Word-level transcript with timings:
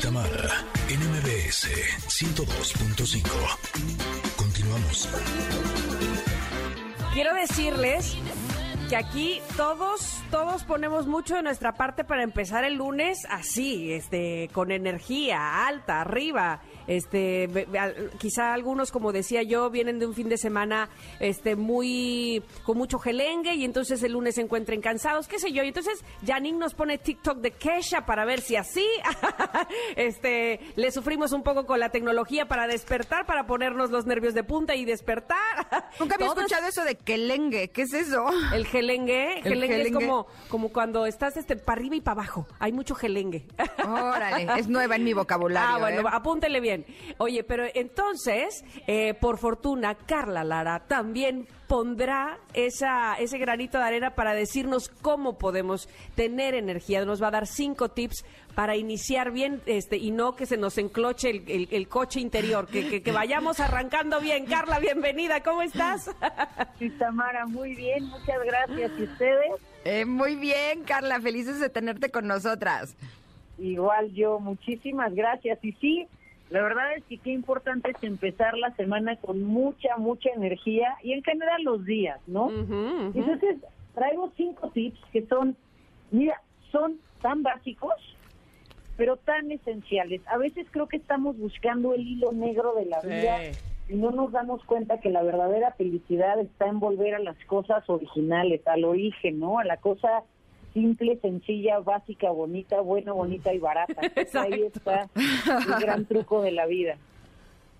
Tamara 0.00 0.64
en 0.88 0.98
MBS 0.98 1.68
102.5. 2.08 3.22
Continuamos. 4.36 5.08
Quiero 7.12 7.34
decirles 7.34 8.16
que 8.90 8.96
aquí 8.96 9.40
todos, 9.56 10.20
todos 10.32 10.64
ponemos 10.64 11.06
mucho 11.06 11.36
de 11.36 11.42
nuestra 11.42 11.74
parte 11.74 12.02
para 12.02 12.24
empezar 12.24 12.64
el 12.64 12.74
lunes 12.74 13.18
así, 13.30 13.92
este, 13.92 14.50
con 14.52 14.72
energía 14.72 15.68
alta, 15.68 16.00
arriba. 16.00 16.60
Este, 16.88 17.48
quizá 18.18 18.52
algunos, 18.52 18.90
como 18.90 19.12
decía 19.12 19.44
yo, 19.44 19.70
vienen 19.70 20.00
de 20.00 20.06
un 20.06 20.14
fin 20.14 20.28
de 20.28 20.36
semana 20.36 20.88
este, 21.20 21.54
muy, 21.54 22.42
con 22.64 22.78
mucho 22.78 22.98
gelengue 22.98 23.54
y 23.54 23.64
entonces 23.64 24.02
el 24.02 24.14
lunes 24.14 24.34
se 24.34 24.40
encuentren 24.40 24.80
cansados, 24.80 25.28
qué 25.28 25.38
sé 25.38 25.52
yo. 25.52 25.62
Y 25.62 25.68
entonces 25.68 26.04
Janine 26.26 26.58
nos 26.58 26.74
pone 26.74 26.98
TikTok 26.98 27.38
de 27.38 27.52
Kesha 27.52 28.06
para 28.06 28.24
ver 28.24 28.40
si 28.40 28.56
así 28.56 28.88
este, 29.94 30.58
le 30.74 30.90
sufrimos 30.90 31.30
un 31.30 31.44
poco 31.44 31.64
con 31.64 31.78
la 31.78 31.90
tecnología 31.90 32.48
para 32.48 32.66
despertar, 32.66 33.24
para 33.24 33.46
ponernos 33.46 33.92
los 33.92 34.04
nervios 34.06 34.34
de 34.34 34.42
punta 34.42 34.74
y 34.74 34.84
despertar. 34.84 35.38
Nunca 36.00 36.16
había 36.16 36.28
escuchado 36.28 36.66
eso 36.66 36.84
de 36.84 36.98
gelengue, 37.04 37.70
¿qué 37.70 37.82
es 37.82 37.92
eso? 37.92 38.26
El 38.52 38.66
gelengue, 38.66 39.40
gelengue, 39.42 39.82
es 39.82 39.92
como, 39.92 40.26
como 40.48 40.70
cuando 40.70 41.06
estás 41.06 41.36
este, 41.36 41.56
para 41.56 41.78
arriba 41.80 41.96
y 41.96 42.00
para 42.00 42.22
abajo. 42.22 42.46
Hay 42.58 42.72
mucho 42.72 42.94
gelengue. 42.94 43.46
Órale, 43.86 44.48
es 44.58 44.68
nueva 44.68 44.96
en 44.96 45.04
mi 45.04 45.12
vocabulario. 45.12 45.76
Ah, 45.76 45.78
bueno, 45.78 46.02
¿eh? 46.02 46.12
apúntele 46.12 46.60
bien. 46.60 46.84
Oye, 47.18 47.44
pero 47.44 47.64
entonces, 47.74 48.64
eh, 48.86 49.14
por 49.14 49.38
fortuna, 49.38 49.94
Carla 49.94 50.44
Lara 50.44 50.86
también 50.86 51.46
pondrá 51.70 52.36
esa, 52.52 53.14
ese 53.14 53.38
granito 53.38 53.78
de 53.78 53.84
arena 53.84 54.16
para 54.16 54.34
decirnos 54.34 54.88
cómo 54.88 55.38
podemos 55.38 55.88
tener 56.16 56.54
energía. 56.54 57.04
Nos 57.04 57.22
va 57.22 57.28
a 57.28 57.30
dar 57.30 57.46
cinco 57.46 57.90
tips 57.90 58.24
para 58.56 58.74
iniciar 58.74 59.30
bien 59.30 59.62
este 59.66 59.96
y 59.96 60.10
no 60.10 60.34
que 60.34 60.46
se 60.46 60.56
nos 60.56 60.78
encloche 60.78 61.30
el, 61.30 61.88
coche 61.88 62.18
interior, 62.18 62.66
que, 62.66 63.00
que, 63.00 63.12
vayamos 63.12 63.60
arrancando 63.60 64.20
bien. 64.20 64.46
Carla, 64.46 64.80
bienvenida, 64.80 65.44
¿cómo 65.44 65.62
estás? 65.62 66.10
Sí, 66.80 66.90
Tamara, 66.90 67.46
muy 67.46 67.76
bien, 67.76 68.04
muchas 68.06 68.42
gracias. 68.44 68.90
¿Y 68.98 69.02
ustedes? 69.04 69.52
Eh, 69.84 70.04
muy 70.06 70.34
bien, 70.34 70.82
Carla, 70.82 71.20
felices 71.20 71.60
de 71.60 71.68
tenerte 71.68 72.10
con 72.10 72.26
nosotras. 72.26 72.96
Igual 73.58 74.12
yo, 74.12 74.40
muchísimas 74.40 75.14
gracias. 75.14 75.60
Y 75.62 75.70
sí, 75.74 76.08
la 76.50 76.62
verdad 76.62 76.96
es 76.96 77.04
que 77.04 77.18
qué 77.18 77.30
importante 77.30 77.92
es 77.92 78.02
empezar 78.02 78.58
la 78.58 78.74
semana 78.74 79.16
con 79.16 79.42
mucha, 79.42 79.96
mucha 79.96 80.30
energía 80.30 80.96
y 81.02 81.12
en 81.12 81.22
general 81.22 81.62
los 81.62 81.84
días, 81.84 82.20
¿no? 82.26 82.50
Entonces, 82.50 83.58
traigo 83.94 84.32
cinco 84.36 84.70
tips 84.70 84.98
que 85.12 85.24
son, 85.26 85.56
mira, 86.10 86.42
son 86.72 86.98
tan 87.22 87.44
básicos, 87.44 87.94
pero 88.96 89.16
tan 89.16 89.50
esenciales. 89.52 90.22
A 90.26 90.38
veces 90.38 90.66
creo 90.72 90.88
que 90.88 90.96
estamos 90.96 91.38
buscando 91.38 91.94
el 91.94 92.06
hilo 92.06 92.32
negro 92.32 92.74
de 92.74 92.86
la 92.86 93.00
vida 93.00 93.38
y 93.88 93.94
no 93.94 94.10
nos 94.10 94.32
damos 94.32 94.64
cuenta 94.64 94.98
que 94.98 95.10
la 95.10 95.22
verdadera 95.22 95.72
felicidad 95.72 96.38
está 96.40 96.66
en 96.66 96.80
volver 96.80 97.14
a 97.14 97.20
las 97.20 97.36
cosas 97.46 97.88
originales, 97.88 98.66
al 98.66 98.84
origen, 98.84 99.38
¿no? 99.38 99.60
A 99.60 99.64
la 99.64 99.76
cosa 99.76 100.24
simple, 100.72 101.18
sencilla, 101.20 101.78
básica, 101.80 102.30
bonita, 102.30 102.80
buena, 102.80 103.12
bonita 103.12 103.52
y 103.52 103.58
barata. 103.58 104.00
Ahí 104.34 104.62
está 104.62 105.08
el 105.14 105.80
gran 105.80 106.04
truco 106.06 106.42
de 106.42 106.52
la 106.52 106.66
vida. 106.66 106.96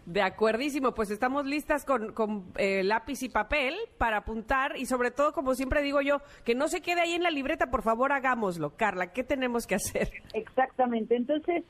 De 0.06 0.22
acuerdísimo, 0.22 0.92
pues 0.92 1.10
estamos 1.10 1.46
listas 1.46 1.84
con, 1.84 2.12
con 2.12 2.44
eh, 2.56 2.82
lápiz 2.82 3.22
y 3.22 3.28
papel 3.28 3.76
para 3.98 4.16
apuntar 4.18 4.76
y 4.76 4.86
sobre 4.86 5.10
todo, 5.10 5.32
como 5.32 5.54
siempre 5.54 5.82
digo 5.82 6.00
yo, 6.00 6.20
que 6.44 6.54
no 6.54 6.68
se 6.68 6.80
quede 6.80 7.02
ahí 7.02 7.12
en 7.12 7.22
la 7.22 7.30
libreta, 7.30 7.70
por 7.70 7.82
favor 7.82 8.10
hagámoslo. 8.12 8.70
Carla, 8.76 9.12
¿qué 9.12 9.22
tenemos 9.22 9.66
que 9.66 9.76
hacer? 9.76 10.10
Exactamente, 10.32 11.14
entonces, 11.14 11.62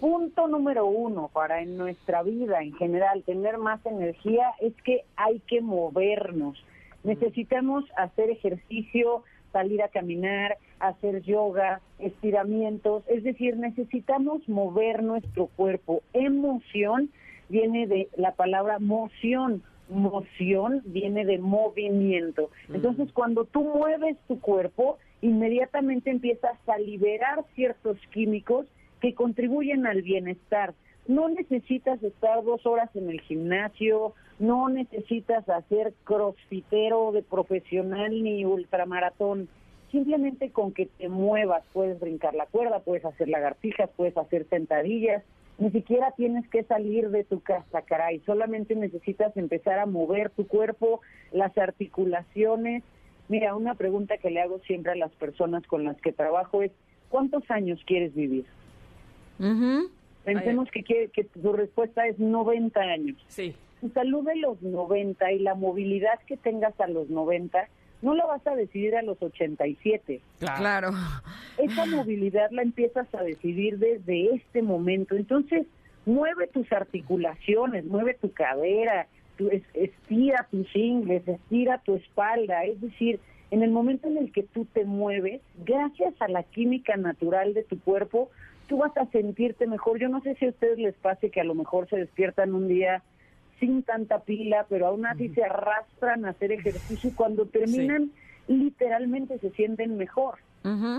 punto 0.00 0.46
número 0.48 0.84
uno 0.84 1.30
para 1.32 1.62
en 1.62 1.78
nuestra 1.78 2.22
vida 2.22 2.60
en 2.60 2.74
general 2.74 3.22
tener 3.22 3.56
más 3.56 3.84
energía 3.86 4.50
es 4.60 4.74
que 4.82 5.04
hay 5.16 5.40
que 5.40 5.60
movernos. 5.62 6.62
Necesitamos 7.04 7.84
hacer 7.96 8.30
ejercicio, 8.30 9.22
salir 9.52 9.82
a 9.82 9.88
caminar, 9.88 10.58
hacer 10.80 11.22
yoga, 11.22 11.80
estiramientos, 11.98 13.04
es 13.08 13.24
decir, 13.24 13.56
necesitamos 13.56 14.48
mover 14.48 15.02
nuestro 15.02 15.46
cuerpo. 15.46 16.02
Emoción 16.12 17.10
viene 17.48 17.86
de 17.86 18.08
la 18.16 18.32
palabra 18.32 18.78
moción, 18.78 19.62
moción 19.88 20.82
viene 20.84 21.24
de 21.24 21.38
movimiento. 21.38 22.50
Entonces, 22.72 23.12
cuando 23.12 23.44
tú 23.44 23.62
mueves 23.62 24.16
tu 24.28 24.40
cuerpo, 24.40 24.98
inmediatamente 25.22 26.10
empiezas 26.10 26.56
a 26.66 26.78
liberar 26.78 27.44
ciertos 27.54 27.96
químicos 28.12 28.66
que 29.00 29.14
contribuyen 29.14 29.86
al 29.86 30.02
bienestar. 30.02 30.74
No 31.06 31.28
necesitas 31.28 32.02
estar 32.02 32.42
dos 32.42 32.66
horas 32.66 32.90
en 32.96 33.08
el 33.08 33.20
gimnasio, 33.20 34.14
no 34.38 34.68
necesitas 34.68 35.48
hacer 35.48 35.94
crossfitero 36.04 37.12
de 37.12 37.22
profesional 37.22 38.22
ni 38.22 38.44
ultramaratón 38.44 39.48
simplemente 39.90 40.50
con 40.50 40.72
que 40.72 40.86
te 40.86 41.08
muevas, 41.08 41.62
puedes 41.72 42.00
brincar 42.00 42.34
la 42.34 42.46
cuerda, 42.46 42.80
puedes 42.80 43.04
hacer 43.04 43.28
lagartijas, 43.28 43.90
puedes 43.96 44.16
hacer 44.16 44.46
sentadillas, 44.48 45.22
ni 45.58 45.70
siquiera 45.70 46.12
tienes 46.16 46.46
que 46.48 46.64
salir 46.64 47.10
de 47.10 47.24
tu 47.24 47.40
casa, 47.40 47.82
caray, 47.82 48.20
solamente 48.26 48.74
necesitas 48.74 49.36
empezar 49.36 49.78
a 49.78 49.86
mover 49.86 50.30
tu 50.30 50.46
cuerpo, 50.46 51.00
las 51.32 51.56
articulaciones. 51.56 52.82
Mira, 53.28 53.56
una 53.56 53.74
pregunta 53.74 54.18
que 54.18 54.30
le 54.30 54.40
hago 54.40 54.58
siempre 54.60 54.92
a 54.92 54.96
las 54.96 55.12
personas 55.12 55.66
con 55.66 55.84
las 55.84 55.96
que 56.00 56.12
trabajo 56.12 56.62
es, 56.62 56.72
¿cuántos 57.08 57.50
años 57.50 57.80
quieres 57.86 58.14
vivir? 58.14 58.44
Pensemos 60.24 60.68
que, 60.70 60.82
que 60.82 61.24
tu 61.24 61.52
respuesta 61.52 62.06
es 62.06 62.18
90 62.18 62.80
años. 62.80 63.16
Sí. 63.28 63.54
Tu 63.80 63.88
salud 63.90 64.26
de 64.26 64.36
los 64.36 64.60
90 64.60 65.32
y 65.32 65.38
la 65.38 65.54
movilidad 65.54 66.18
que 66.26 66.36
tengas 66.36 66.78
a 66.80 66.86
los 66.86 67.08
90 67.08 67.68
no 68.02 68.14
lo 68.14 68.26
vas 68.26 68.46
a 68.46 68.54
decidir 68.54 68.96
a 68.96 69.02
los 69.02 69.20
87. 69.20 70.20
Claro. 70.38 70.90
Esa 71.58 71.86
movilidad 71.86 72.50
la 72.50 72.62
empiezas 72.62 73.12
a 73.14 73.22
decidir 73.22 73.78
desde 73.78 74.34
este 74.34 74.62
momento. 74.62 75.16
Entonces, 75.16 75.66
mueve 76.04 76.46
tus 76.46 76.70
articulaciones, 76.72 77.84
mueve 77.84 78.14
tu 78.14 78.32
cadera, 78.32 79.06
tu, 79.36 79.50
estira 79.74 80.46
tus 80.50 80.74
ingles, 80.74 81.26
estira 81.26 81.78
tu 81.78 81.96
espalda. 81.96 82.64
Es 82.64 82.80
decir, 82.80 83.20
en 83.50 83.62
el 83.62 83.70
momento 83.70 84.08
en 84.08 84.18
el 84.18 84.32
que 84.32 84.42
tú 84.42 84.66
te 84.66 84.84
mueves, 84.84 85.40
gracias 85.64 86.14
a 86.20 86.28
la 86.28 86.42
química 86.42 86.96
natural 86.96 87.54
de 87.54 87.64
tu 87.64 87.80
cuerpo, 87.80 88.30
tú 88.68 88.78
vas 88.78 88.96
a 88.96 89.06
sentirte 89.06 89.66
mejor. 89.66 89.98
Yo 89.98 90.08
no 90.08 90.20
sé 90.20 90.34
si 90.34 90.46
a 90.46 90.50
ustedes 90.50 90.78
les 90.78 90.94
pase 90.94 91.30
que 91.30 91.40
a 91.40 91.44
lo 91.44 91.54
mejor 91.54 91.88
se 91.88 91.96
despiertan 91.96 92.54
un 92.54 92.68
día 92.68 93.02
sin 93.58 93.82
tanta 93.82 94.20
pila, 94.20 94.66
pero 94.68 94.88
aún 94.88 95.06
así 95.06 95.28
se 95.30 95.44
arrastran 95.44 96.24
a 96.24 96.30
hacer 96.30 96.52
ejercicio 96.52 97.10
y 97.10 97.14
cuando 97.14 97.46
terminan 97.46 98.12
literalmente 98.46 99.38
se 99.38 99.50
sienten 99.50 99.96
mejor. 99.96 100.38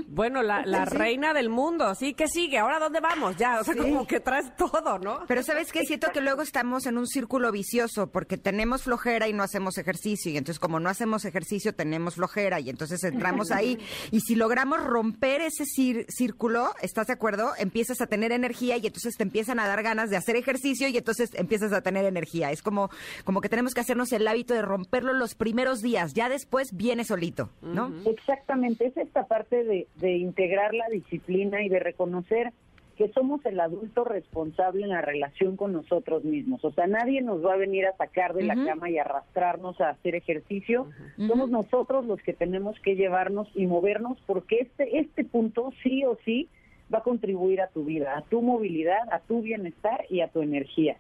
Bueno, 0.08 0.44
la, 0.44 0.66
la 0.66 0.86
reina 0.86 1.34
del 1.34 1.50
mundo, 1.50 1.94
¿sí? 1.96 2.14
¿Qué 2.14 2.28
sigue? 2.28 2.58
¿Ahora 2.58 2.80
dónde 2.80 3.00
vamos? 3.00 3.36
Ya, 3.38 3.60
o 3.60 3.64
sea, 3.64 3.76
como 3.76 4.08
que 4.08 4.20
traes 4.20 4.56
todo, 4.56 5.00
¿no? 5.00 5.26
Pero 5.28 5.44
¿sabes 5.44 5.72
qué? 5.72 5.84
Siento 5.84 6.08
que 6.14 6.22
luego 6.22 6.42
estamos 6.42 6.86
en 6.86 6.98
un 6.98 7.08
círculo 7.08 7.52
vicioso 7.52 8.08
porque 8.12 8.38
tenemos 8.38 8.84
flojera 8.84 9.28
y 9.28 9.34
no 9.34 9.44
hacemos 9.44 9.78
ejercicio. 9.78 10.32
Y 10.32 10.38
entonces, 10.38 10.60
como 10.60 10.80
no 10.80 10.90
hacemos 10.90 11.26
ejercicio, 11.26 11.74
tenemos 11.76 12.16
flojera 12.16 12.60
y 12.60 12.70
entonces 12.70 13.04
entramos 13.04 13.52
ahí. 13.52 13.78
Y 14.12 14.22
si 14.22 14.36
logramos 14.36 14.84
romper 14.84 15.42
ese 15.42 15.66
círculo, 15.66 16.70
¿estás 16.82 17.08
de 17.08 17.14
acuerdo? 17.14 17.52
Empiezas 17.58 18.00
a 18.02 18.08
tener 18.08 18.32
energía 18.32 18.78
y 18.78 18.88
entonces 18.88 19.16
te 19.18 19.24
empiezan 19.24 19.60
a 19.60 19.68
dar 19.68 19.84
ganas 19.84 20.10
de 20.10 20.18
hacer 20.18 20.36
ejercicio 20.36 20.88
y 20.88 20.98
entonces 20.98 21.32
empiezas 21.34 21.74
a 21.74 21.82
tener 21.82 22.06
energía. 22.06 22.52
Es 22.52 22.62
como, 22.62 22.90
como 23.26 23.42
que 23.42 23.50
tenemos 23.50 23.74
que 23.74 23.82
hacernos 23.82 24.12
el 24.14 24.28
hábito 24.28 24.54
de 24.54 24.62
romperlo 24.62 25.14
los 25.14 25.36
primeros 25.36 25.82
días. 25.82 26.14
Ya 26.14 26.30
después 26.30 26.76
viene 26.76 27.04
solito, 27.04 27.50
¿no? 27.62 27.92
Exactamente. 28.06 28.88
Es 28.88 28.98
esta 28.98 29.28
parte 29.28 29.57
de, 29.64 30.18
integrar 30.18 30.74
la 30.74 30.88
disciplina 30.90 31.64
y 31.64 31.70
de 31.70 31.80
reconocer 31.80 32.52
que 32.98 33.10
somos 33.10 33.46
el 33.46 33.60
adulto 33.60 34.04
responsable 34.04 34.84
en 34.84 34.90
la 34.90 35.02
relación 35.02 35.56
con 35.56 35.72
nosotros 35.72 36.24
mismos. 36.24 36.66
O 36.66 36.72
sea, 36.72 36.88
nadie 36.88 37.22
nos 37.22 37.46
va 37.46 37.54
a 37.54 37.58
venir 37.58 37.86
a 37.86 37.96
sacar 37.96 38.34
de 38.34 38.44
la 38.44 38.56
cama 38.56 38.90
y 38.90 38.98
arrastrarnos 38.98 39.80
a 39.80 39.90
hacer 39.90 40.16
ejercicio. 40.16 40.88
Somos 41.28 41.52
nosotros 41.52 42.06
los 42.08 42.20
que 42.22 42.34
tenemos 42.34 42.80
que 42.80 42.96
llevarnos 42.96 43.48
y 43.54 43.68
movernos 43.68 44.18
porque 44.26 44.62
este, 44.62 44.98
este 44.98 45.24
punto 45.26 45.72
sí 45.84 46.04
o 46.06 46.18
sí 46.26 46.50
va 46.94 47.00
a 47.00 47.04
contribuir 47.04 47.62
a 47.62 47.68
tu 47.68 47.84
vida, 47.84 48.18
a 48.18 48.22
tu 48.24 48.42
movilidad, 48.42 49.02
a 49.12 49.20
tu 49.20 49.42
bienestar 49.42 50.06
y 50.10 50.22
a 50.22 50.30
tu 50.30 50.42
energía. 50.42 50.98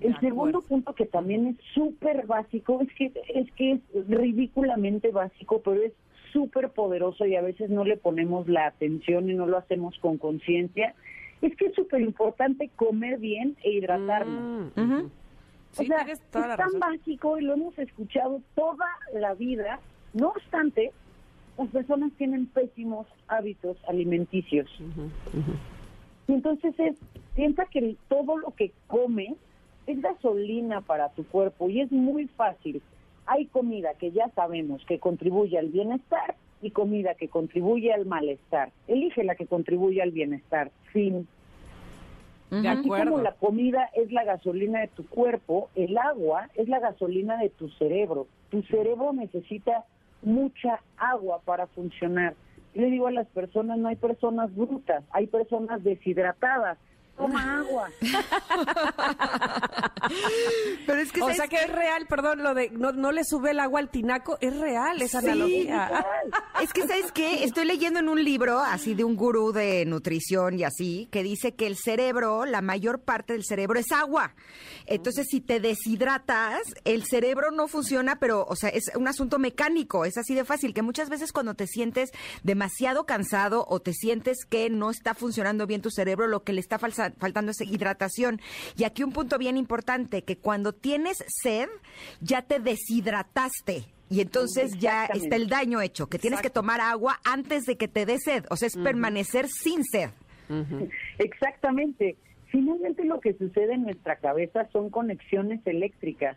El 0.00 0.18
segundo 0.20 0.62
punto 0.62 0.94
que 0.94 1.06
también 1.06 1.46
es 1.46 1.56
súper 1.74 2.26
básico, 2.26 2.80
es 2.80 2.88
que, 2.94 3.12
es 3.34 3.52
que 3.52 3.72
es 3.72 3.80
ridículamente 4.08 5.10
básico, 5.10 5.60
pero 5.62 5.82
es 5.82 5.92
súper 6.32 6.70
poderoso 6.70 7.26
y 7.26 7.36
a 7.36 7.42
veces 7.42 7.70
no 7.70 7.84
le 7.84 7.96
ponemos 7.96 8.48
la 8.48 8.66
atención 8.66 9.28
y 9.30 9.34
no 9.34 9.46
lo 9.46 9.58
hacemos 9.58 9.98
con 9.98 10.18
conciencia, 10.18 10.94
es 11.42 11.56
que 11.56 11.66
es 11.66 11.74
súper 11.74 12.00
importante 12.00 12.70
comer 12.76 13.18
bien 13.18 13.56
e 13.62 13.72
hidratarnos. 13.72 14.72
Mm, 14.76 15.06
o 15.78 15.84
sea, 15.84 16.02
es 16.02 16.20
tan 16.30 16.78
básico 16.78 17.38
y 17.38 17.42
lo 17.42 17.54
hemos 17.54 17.78
escuchado 17.78 18.42
toda 18.54 18.86
la 19.14 19.34
vida. 19.34 19.80
No 20.12 20.28
obstante, 20.28 20.92
las 21.56 21.68
personas 21.68 22.12
tienen 22.18 22.46
pésimos 22.46 23.06
hábitos 23.28 23.76
alimenticios. 23.86 24.68
Y 26.26 26.32
entonces 26.32 26.74
es, 26.78 26.96
piensa 27.34 27.66
que 27.66 27.96
todo 28.08 28.38
lo 28.38 28.50
que 28.54 28.72
comes 28.86 29.34
es 29.86 30.00
gasolina 30.00 30.80
para 30.80 31.08
tu 31.10 31.24
cuerpo 31.24 31.68
y 31.68 31.80
es 31.80 31.92
muy 31.92 32.26
fácil. 32.28 32.82
Hay 33.30 33.46
comida 33.46 33.94
que 33.94 34.10
ya 34.10 34.28
sabemos 34.30 34.84
que 34.86 34.98
contribuye 34.98 35.56
al 35.56 35.68
bienestar 35.68 36.34
y 36.60 36.72
comida 36.72 37.14
que 37.14 37.28
contribuye 37.28 37.92
al 37.92 38.04
malestar. 38.04 38.72
Elige 38.88 39.22
la 39.22 39.36
que 39.36 39.46
contribuye 39.46 40.02
al 40.02 40.10
bienestar. 40.10 40.72
Fin. 40.92 41.28
De 42.50 42.68
Así 42.68 42.86
acuerdo. 42.86 43.12
como 43.12 43.22
la 43.22 43.34
comida 43.34 43.88
es 43.94 44.10
la 44.10 44.24
gasolina 44.24 44.80
de 44.80 44.88
tu 44.88 45.06
cuerpo, 45.06 45.70
el 45.76 45.96
agua 45.96 46.48
es 46.56 46.68
la 46.68 46.80
gasolina 46.80 47.36
de 47.36 47.50
tu 47.50 47.68
cerebro. 47.68 48.26
Tu 48.48 48.62
cerebro 48.62 49.12
necesita 49.12 49.84
mucha 50.22 50.80
agua 50.96 51.40
para 51.44 51.68
funcionar. 51.68 52.34
Yo 52.74 52.82
le 52.82 52.90
digo 52.90 53.06
a 53.06 53.12
las 53.12 53.28
personas, 53.28 53.78
no 53.78 53.86
hay 53.86 53.96
personas 53.96 54.52
brutas, 54.56 55.04
hay 55.12 55.28
personas 55.28 55.84
deshidratadas. 55.84 56.78
Toma 57.20 57.58
agua. 57.60 57.88
Pero 60.86 61.00
es 61.00 61.12
que 61.12 61.20
O 61.20 61.24
¿sabes 61.24 61.36
sea 61.36 61.48
que 61.48 61.56
es 61.56 61.70
real, 61.70 62.06
perdón, 62.06 62.42
lo 62.42 62.54
de 62.54 62.70
no, 62.70 62.92
no 62.92 63.12
le 63.12 63.24
sube 63.24 63.50
el 63.50 63.60
agua 63.60 63.80
al 63.80 63.90
tinaco, 63.90 64.38
es 64.40 64.56
real 64.56 65.00
esa 65.02 65.20
Sí, 65.20 65.26
analogía. 65.28 66.06
Es 66.62 66.74
que, 66.74 66.82
¿sabes 66.82 67.10
qué? 67.12 67.44
Estoy 67.44 67.64
leyendo 67.64 68.00
en 68.00 68.08
un 68.10 68.22
libro, 68.22 68.58
así 68.58 68.94
de 68.94 69.02
un 69.02 69.16
gurú 69.16 69.50
de 69.50 69.86
nutrición 69.86 70.58
y 70.58 70.64
así, 70.64 71.08
que 71.10 71.22
dice 71.22 71.54
que 71.54 71.66
el 71.66 71.76
cerebro, 71.76 72.44
la 72.44 72.60
mayor 72.60 73.00
parte 73.00 73.32
del 73.32 73.44
cerebro 73.44 73.78
es 73.78 73.90
agua. 73.92 74.34
Entonces, 74.84 75.26
si 75.30 75.40
te 75.40 75.58
deshidratas, 75.58 76.60
el 76.84 77.04
cerebro 77.04 77.50
no 77.50 77.66
funciona, 77.66 78.18
pero, 78.18 78.44
o 78.46 78.56
sea, 78.56 78.68
es 78.68 78.90
un 78.94 79.08
asunto 79.08 79.38
mecánico, 79.38 80.04
es 80.04 80.18
así 80.18 80.34
de 80.34 80.44
fácil, 80.44 80.74
que 80.74 80.82
muchas 80.82 81.08
veces 81.08 81.32
cuando 81.32 81.54
te 81.54 81.66
sientes 81.66 82.10
demasiado 82.42 83.06
cansado 83.06 83.64
o 83.68 83.80
te 83.80 83.94
sientes 83.94 84.44
que 84.44 84.68
no 84.68 84.90
está 84.90 85.14
funcionando 85.14 85.66
bien 85.66 85.80
tu 85.80 85.90
cerebro, 85.90 86.26
lo 86.26 86.44
que 86.44 86.52
le 86.52 86.60
está 86.60 86.78
faltando 86.78 87.52
es 87.52 87.60
hidratación. 87.62 88.40
Y 88.76 88.84
aquí 88.84 89.02
un 89.02 89.12
punto 89.12 89.38
bien 89.38 89.56
importante, 89.56 90.24
que 90.24 90.36
cuando 90.36 90.74
tienes 90.74 91.24
sed, 91.42 91.68
ya 92.20 92.42
te 92.42 92.60
deshidrataste. 92.60 93.86
Y 94.10 94.20
entonces 94.20 94.76
ya 94.78 95.06
está 95.06 95.36
el 95.36 95.46
daño 95.46 95.80
hecho, 95.80 96.08
que 96.08 96.18
tienes 96.18 96.42
que 96.42 96.50
tomar 96.50 96.80
agua 96.80 97.20
antes 97.24 97.64
de 97.64 97.76
que 97.76 97.86
te 97.86 98.04
dé 98.06 98.18
sed. 98.18 98.44
O 98.50 98.56
sea, 98.56 98.66
es 98.66 98.76
permanecer 98.76 99.46
sin 99.48 99.84
sed. 99.84 100.10
Exactamente. 101.18 102.16
Finalmente 102.46 103.04
lo 103.04 103.20
que 103.20 103.34
sucede 103.34 103.74
en 103.74 103.84
nuestra 103.84 104.16
cabeza 104.16 104.68
son 104.72 104.90
conexiones 104.90 105.64
eléctricas. 105.64 106.36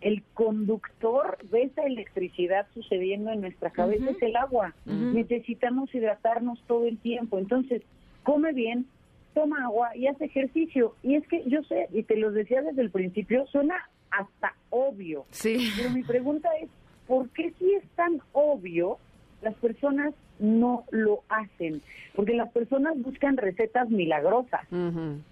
El 0.00 0.24
conductor 0.34 1.38
de 1.48 1.62
esa 1.62 1.82
electricidad 1.82 2.66
sucediendo 2.74 3.30
en 3.30 3.40
nuestra 3.40 3.70
cabeza 3.70 4.10
es 4.10 4.20
el 4.20 4.34
agua. 4.34 4.74
Necesitamos 4.84 5.94
hidratarnos 5.94 6.60
todo 6.66 6.86
el 6.86 6.98
tiempo. 6.98 7.38
Entonces, 7.38 7.82
come 8.24 8.52
bien, 8.52 8.86
toma 9.32 9.64
agua 9.64 9.96
y 9.96 10.08
haz 10.08 10.20
ejercicio. 10.20 10.96
Y 11.04 11.14
es 11.14 11.26
que 11.28 11.44
yo 11.48 11.62
sé, 11.62 11.86
y 11.92 12.02
te 12.02 12.16
lo 12.16 12.32
decía 12.32 12.62
desde 12.62 12.82
el 12.82 12.90
principio, 12.90 13.46
suena 13.46 13.76
hasta 14.10 14.56
obvio. 14.70 15.24
Sí. 15.30 15.70
Pero 15.76 15.90
mi 15.90 16.02
pregunta 16.02 16.48
es, 16.60 16.68
¿por 17.12 17.28
qué 17.28 17.52
si 17.58 17.74
es 17.74 17.84
tan 17.94 18.22
obvio 18.32 18.96
las 19.42 19.54
personas 19.56 20.14
no 20.38 20.86
lo 20.92 21.22
hacen? 21.28 21.82
Porque 22.16 22.32
las 22.32 22.50
personas 22.52 22.94
buscan 23.02 23.36
recetas 23.36 23.90
milagrosas, 23.90 24.62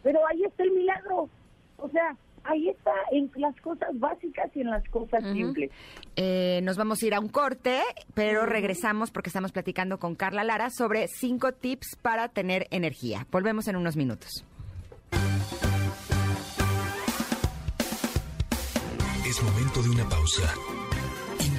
pero 0.02 0.20
ahí 0.28 0.44
está 0.44 0.62
el 0.62 0.72
milagro. 0.72 1.30
O 1.78 1.88
sea, 1.88 2.14
ahí 2.44 2.68
está 2.68 2.92
en 3.12 3.30
las 3.36 3.58
cosas 3.62 3.88
básicas 3.94 4.54
y 4.54 4.60
en 4.60 4.68
las 4.68 4.86
cosas 4.90 5.24
simples. 5.32 5.70
Eh, 6.16 6.60
nos 6.64 6.76
vamos 6.76 7.02
a 7.02 7.06
ir 7.06 7.14
a 7.14 7.20
un 7.20 7.28
corte, 7.28 7.80
pero 8.12 8.44
regresamos 8.44 9.10
porque 9.10 9.30
estamos 9.30 9.50
platicando 9.50 9.98
con 9.98 10.16
Carla 10.16 10.44
Lara 10.44 10.68
sobre 10.68 11.08
cinco 11.08 11.52
tips 11.52 11.96
para 12.02 12.28
tener 12.28 12.66
energía. 12.70 13.26
Volvemos 13.30 13.68
en 13.68 13.76
unos 13.76 13.96
minutos. 13.96 14.44
Es 19.26 19.42
momento 19.42 19.82
de 19.82 19.88
una 19.88 20.06
pausa. 20.10 20.52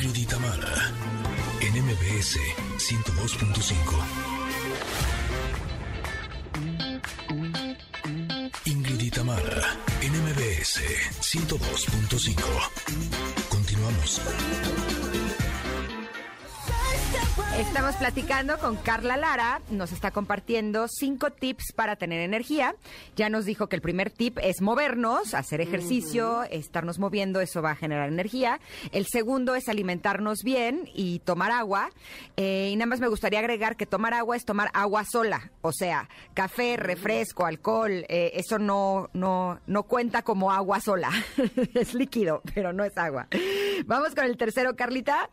Ingrid 0.01 0.24
y 0.24 0.25
en 1.62 1.74
MBS 1.86 2.39
102.5. 2.80 3.71
Ingrid 8.65 9.01
y 9.01 9.12
en 10.01 10.12
MBS 10.24 10.81
102.5. 11.21 12.33
Continuamos. 13.48 14.21
Estamos 17.57 17.95
platicando 17.95 18.57
con 18.57 18.75
Carla 18.75 19.17
Lara, 19.17 19.61
nos 19.69 19.91
está 19.91 20.11
compartiendo 20.11 20.88
cinco 20.88 21.31
tips 21.31 21.73
para 21.75 21.95
tener 21.95 22.21
energía. 22.21 22.75
Ya 23.15 23.29
nos 23.29 23.45
dijo 23.45 23.67
que 23.67 23.75
el 23.75 23.81
primer 23.81 24.09
tip 24.09 24.39
es 24.41 24.61
movernos, 24.61 25.33
hacer 25.33 25.61
ejercicio, 25.61 26.43
estarnos 26.43 26.97
moviendo, 26.97 27.39
eso 27.39 27.61
va 27.61 27.71
a 27.71 27.75
generar 27.75 28.07
energía. 28.07 28.59
El 28.91 29.05
segundo 29.05 29.55
es 29.55 29.69
alimentarnos 29.69 30.39
bien 30.43 30.89
y 30.93 31.19
tomar 31.19 31.51
agua. 31.51 31.89
Eh, 32.38 32.69
y 32.71 32.75
nada 32.77 32.88
más 32.88 32.99
me 32.99 33.07
gustaría 33.07 33.39
agregar 33.39 33.75
que 33.75 33.85
tomar 33.85 34.13
agua 34.13 34.38
es 34.38 34.45
tomar 34.45 34.69
agua 34.73 35.03
sola, 35.05 35.51
o 35.61 35.71
sea, 35.71 36.09
café, 36.33 36.77
refresco, 36.77 37.45
alcohol, 37.45 38.05
eh, 38.09 38.31
eso 38.35 38.59
no, 38.59 39.09
no, 39.13 39.59
no 39.67 39.83
cuenta 39.83 40.23
como 40.23 40.51
agua 40.51 40.79
sola. 40.79 41.11
es 41.73 41.93
líquido, 41.93 42.41
pero 42.55 42.73
no 42.73 42.83
es 42.83 42.97
agua. 42.97 43.27
Vamos 43.85 44.15
con 44.15 44.25
el 44.25 44.38
tercero, 44.38 44.75
Carlita. 44.75 45.29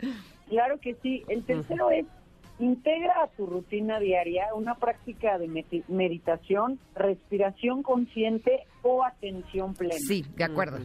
Claro 0.48 0.78
que 0.80 0.94
sí. 1.02 1.24
El 1.28 1.44
tercero 1.44 1.90
es 1.90 2.06
integra 2.58 3.22
a 3.22 3.28
tu 3.28 3.46
rutina 3.46 4.00
diaria 4.00 4.52
una 4.54 4.74
práctica 4.74 5.38
de 5.38 5.64
meditación, 5.88 6.78
respiración 6.94 7.82
consciente 7.82 8.64
o 8.82 9.04
atención 9.04 9.74
plena. 9.74 9.94
Sí, 9.96 10.24
de 10.36 10.44
acuerdo. 10.44 10.78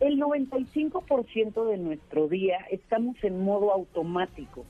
El 0.00 0.20
95% 0.20 1.68
de 1.68 1.78
nuestro 1.78 2.28
día 2.28 2.58
estamos 2.70 3.16
en 3.22 3.42
modo 3.42 3.72
automático. 3.72 4.64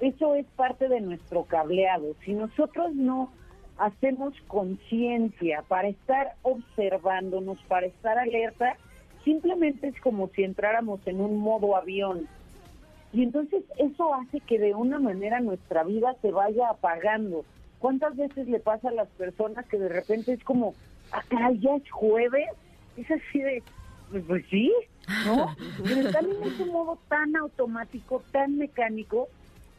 Eso 0.00 0.34
es 0.34 0.46
parte 0.56 0.88
de 0.88 1.00
nuestro 1.00 1.44
cableado. 1.44 2.16
Si 2.24 2.32
nosotros 2.32 2.94
no 2.94 3.30
hacemos 3.76 4.34
conciencia 4.48 5.62
para 5.68 5.88
estar 5.88 6.34
observándonos, 6.42 7.58
para 7.68 7.86
estar 7.86 8.18
alerta, 8.18 8.76
simplemente 9.24 9.88
es 9.88 10.00
como 10.00 10.28
si 10.28 10.42
entráramos 10.42 11.06
en 11.06 11.20
un 11.20 11.36
modo 11.36 11.76
avión. 11.76 12.26
Y 13.12 13.22
entonces 13.22 13.62
eso 13.78 14.14
hace 14.14 14.40
que 14.40 14.58
de 14.58 14.74
una 14.74 14.98
manera 14.98 15.40
nuestra 15.40 15.84
vida 15.84 16.16
se 16.22 16.32
vaya 16.32 16.70
apagando. 16.70 17.44
¿Cuántas 17.78 18.16
veces 18.16 18.48
le 18.48 18.58
pasa 18.58 18.88
a 18.88 18.92
las 18.92 19.08
personas 19.10 19.66
que 19.66 19.78
de 19.78 19.88
repente 19.88 20.32
es 20.32 20.42
como, 20.44 20.76
ah, 21.10 21.22
caray, 21.28 21.58
ya 21.60 21.76
es 21.76 21.90
jueves? 21.90 22.48
Es 22.96 23.10
así 23.10 23.40
de, 23.40 23.62
pues, 24.10 24.24
pues 24.26 24.44
sí, 24.50 24.72
¿no? 25.26 25.46
Pero 25.76 26.00
están 26.00 26.24
en 26.24 26.52
ese 26.52 26.64
modo 26.64 26.98
tan 27.08 27.36
automático, 27.36 28.24
tan 28.32 28.56
mecánico, 28.56 29.28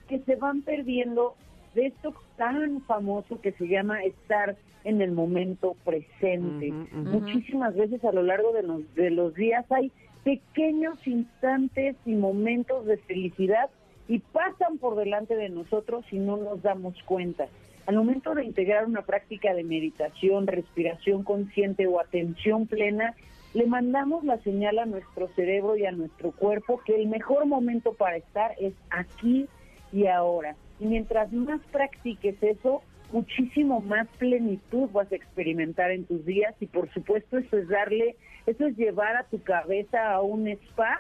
que 0.08 0.20
se 0.20 0.36
van 0.36 0.62
perdiendo 0.62 1.36
de 1.74 1.88
esto 1.88 2.14
tan 2.36 2.82
famoso 2.84 3.42
que 3.42 3.54
se 3.54 3.68
llama 3.68 4.04
estar 4.04 4.56
en 4.84 5.02
el 5.02 5.12
momento 5.12 5.76
presente. 5.84 6.70
Ujú, 6.70 7.02
ujú. 7.02 7.10
Muchísimas 7.16 7.74
veces 7.76 8.04
a 8.04 8.12
lo 8.12 8.22
largo 8.22 8.52
de 8.54 8.64
los, 8.64 8.94
de 8.94 9.10
los 9.10 9.34
días 9.34 9.66
hay 9.72 9.92
pequeños 10.24 10.98
instantes 11.06 11.96
y 12.06 12.14
momentos 12.14 12.86
de 12.86 12.98
felicidad 12.98 13.70
y 14.08 14.20
pasan 14.20 14.78
por 14.78 14.96
delante 14.96 15.36
de 15.36 15.50
nosotros 15.50 16.06
y 16.12 16.18
no 16.18 16.38
nos 16.38 16.62
damos 16.62 16.96
cuenta. 17.04 17.48
Al 17.86 17.96
momento 17.96 18.34
de 18.34 18.46
integrar 18.46 18.86
una 18.86 19.02
práctica 19.02 19.54
de 19.54 19.64
meditación, 19.64 20.48
respiración 20.48 21.24
consciente 21.24 21.86
o 21.88 22.00
atención 22.00 22.66
plena, 22.66 23.14
le 23.54 23.68
mandamos 23.68 24.24
la 24.24 24.38
señal 24.40 24.80
a 24.80 24.86
nuestro 24.86 25.28
cerebro 25.36 25.76
y 25.76 25.86
a 25.86 25.92
nuestro 25.92 26.32
cuerpo 26.32 26.82
que 26.86 26.96
el 26.96 27.08
mejor 27.08 27.46
momento 27.46 27.94
para 27.94 28.18
estar 28.18 28.54
es 28.60 28.74
aquí 28.90 29.48
y 29.92 30.08
ahora. 30.08 30.56
Y 30.80 30.86
mientras 30.86 31.32
más 31.34 31.62
practiques 31.72 32.42
eso, 32.42 32.82
muchísimo 33.14 33.80
más 33.80 34.08
plenitud 34.18 34.90
vas 34.92 35.10
a 35.12 35.16
experimentar 35.16 35.92
en 35.92 36.06
tus 36.06 36.26
días 36.26 36.56
y 36.60 36.66
por 36.66 36.92
supuesto 36.94 37.38
eso 37.38 37.58
es 37.58 37.68
darle, 37.70 38.18
eso 38.48 38.66
es 38.66 38.76
llevar 38.76 39.16
a 39.16 39.24
tu 39.26 39.42
cabeza 39.44 40.12
a 40.12 40.22
un 40.22 40.48
spa 40.48 41.00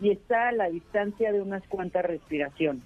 y 0.00 0.10
está 0.10 0.48
a 0.48 0.52
la 0.52 0.70
distancia 0.70 1.32
de 1.32 1.42
unas 1.42 1.62
cuantas 1.68 2.04
respiraciones. 2.04 2.82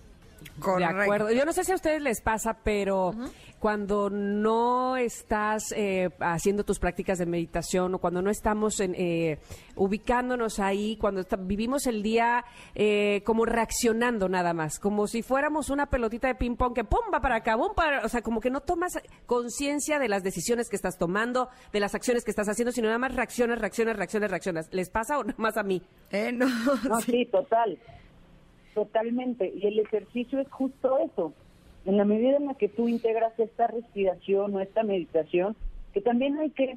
De 0.78 0.85
acuerdo. 1.02 1.30
Yo 1.33 1.45
no 1.45 1.52
sé 1.52 1.64
si 1.64 1.73
a 1.73 1.75
ustedes 1.75 2.02
les 2.02 2.21
pasa, 2.21 2.59
pero 2.64 3.12
cuando 3.59 4.09
no 4.09 4.97
estás 4.97 5.73
eh, 5.75 6.11
haciendo 6.21 6.64
tus 6.64 6.78
prácticas 6.78 7.18
de 7.18 7.26
meditación 7.26 7.95
o 7.95 7.99
cuando 7.99 8.23
no 8.23 8.30
estamos 8.30 8.78
en, 8.78 8.95
eh, 8.97 9.38
ubicándonos 9.75 10.61
ahí, 10.61 10.97
cuando 10.97 11.21
está- 11.23 11.37
vivimos 11.37 11.87
el 11.87 12.02
día 12.02 12.45
eh, 12.75 13.23
como 13.25 13.45
reaccionando 13.45 14.28
nada 14.28 14.52
más, 14.54 14.78
como 14.78 15.07
si 15.09 15.23
fuéramos 15.23 15.71
una 15.71 15.87
pelotita 15.87 16.28
de 16.28 16.35
ping 16.37 16.54
pong 16.57 16.75
que 16.75 16.85
pum 16.85 17.00
va 17.12 17.21
para 17.21 17.37
acá, 17.37 17.57
pum 17.57 17.73
para, 17.75 18.04
o 18.04 18.09
sea, 18.09 18.23
como 18.23 18.40
que 18.40 18.50
no 18.50 18.61
tomas 18.61 18.92
conciencia 19.26 19.99
de 19.99 20.09
las 20.09 20.23
decisiones 20.23 20.68
que 20.68 20.76
estás 20.76 20.97
tomando, 20.99 21.49
de 21.73 21.80
las 21.80 21.95
acciones 21.95 22.25
que 22.25 22.30
estás 22.30 22.49
haciendo, 22.49 22.71
sino 22.73 22.87
nada 22.87 22.99
más 22.99 23.14
reaccionas, 23.14 23.59
reaccionas, 23.59 23.97
reaccionas, 23.97 24.30
reaccionas. 24.30 24.68
¿Les 24.73 24.90
pasa 24.90 25.18
o 25.18 25.25
nada 25.25 25.35
más 25.38 25.57
a 25.57 25.62
mí? 25.62 25.83
Eh, 26.11 26.30
no, 26.33 26.47
No, 26.88 27.00
sí, 27.04 27.26
total, 27.26 27.78
totalmente. 28.78 29.52
Y 29.56 29.66
el 29.66 29.80
ejercicio 29.80 30.38
es 30.38 30.49
justo 30.50 30.99
eso. 30.99 31.32
en 31.85 31.97
la 31.97 32.04
medida 32.04 32.37
en 32.37 32.47
la 32.47 32.54
que 32.54 32.68
tú 32.68 32.87
integras 32.87 33.32
esta 33.38 33.66
respiración 33.66 34.54
o 34.54 34.61
esta 34.61 34.82
meditación, 34.82 35.56
que 35.92 36.00
también 36.00 36.38
hay 36.38 36.50
que 36.50 36.76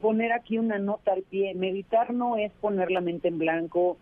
poner 0.00 0.32
aquí 0.32 0.56
una 0.56 0.78
nota 0.78 1.12
al 1.12 1.22
pie, 1.22 1.54
meditar 1.54 2.14
no 2.14 2.36
es 2.36 2.52
poner 2.60 2.90
la 2.90 3.00
mente 3.00 3.28
en 3.28 3.38
blanco, 3.38 3.98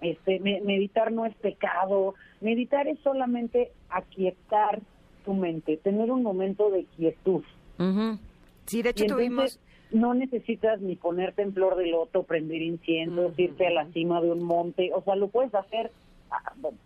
este, 0.00 0.38
meditar 0.40 1.12
no 1.12 1.26
es 1.26 1.34
pecado, 1.34 2.14
meditar 2.40 2.88
es 2.88 2.98
solamente 3.00 3.72
aquietar 3.90 4.80
tu 5.24 5.34
mente, 5.34 5.76
tener 5.76 6.10
un 6.10 6.22
momento 6.22 6.70
de 6.70 6.84
quietud. 6.96 7.42
Sí, 8.66 8.82
de 8.82 8.90
hecho 8.90 9.06
tuvimos... 9.06 9.58
No 9.90 10.14
necesitas 10.14 10.80
ni 10.80 10.94
ponerte 10.94 11.42
en 11.42 11.52
flor 11.52 11.76
de 11.76 11.88
loto, 11.88 12.22
prender 12.22 12.62
incienso, 12.62 13.32
irte 13.36 13.66
a 13.66 13.70
la 13.70 13.86
cima 13.86 14.20
de 14.20 14.30
un 14.30 14.44
monte, 14.44 14.92
o 14.94 15.02
sea, 15.02 15.16
lo 15.16 15.28
puedes 15.28 15.52
hacer 15.52 15.90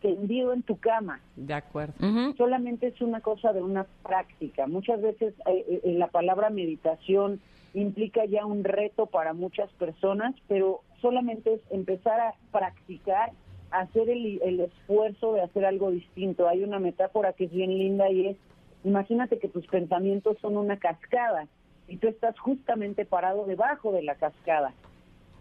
tendido 0.01 0.53
en 0.53 0.63
tu 0.63 0.79
cama. 0.79 1.21
De 1.37 1.55
acuerdo. 1.55 1.95
Solamente 2.37 2.89
es 2.89 3.01
una 3.01 3.21
cosa 3.21 3.53
de 3.53 3.63
una 3.63 3.87
práctica. 4.03 4.67
Muchas 4.67 5.01
veces 5.01 5.35
eh, 5.47 5.81
eh, 5.85 5.95
la 5.95 6.09
palabra 6.09 6.51
meditación 6.51 7.41
implica 7.75 8.25
ya 8.25 8.47
un 8.47 8.65
reto 8.65 9.07
para 9.07 9.33
muchas 9.33 9.71
personas, 9.73 10.35
pero 10.49 10.81
solamente 11.01 11.55
es 11.55 11.61
empezar 11.71 12.21
a 12.21 12.35
practicar, 12.53 13.33
hacer 13.71 14.09
el, 14.09 14.41
el 14.43 14.61
esfuerzo 14.61 15.35
de 15.35 15.43
hacer 15.43 15.65
algo 15.65 15.91
distinto. 15.91 16.49
Hay 16.49 16.63
una 16.63 16.79
metáfora 16.79 17.33
que 17.33 17.45
es 17.45 17.53
bien 17.53 17.77
linda 17.77 18.11
y 18.11 18.29
es, 18.29 18.37
imagínate 18.85 19.39
que 19.39 19.49
tus 19.49 19.67
pensamientos 19.67 20.39
son 20.41 20.57
una 20.57 20.79
cascada 20.79 21.49
y 21.89 21.97
tú 21.97 22.09
estás 22.09 22.39
justamente 22.39 23.05
parado 23.05 23.45
debajo 23.45 23.93
de 23.93 24.03
la 24.03 24.15
cascada. 24.15 24.73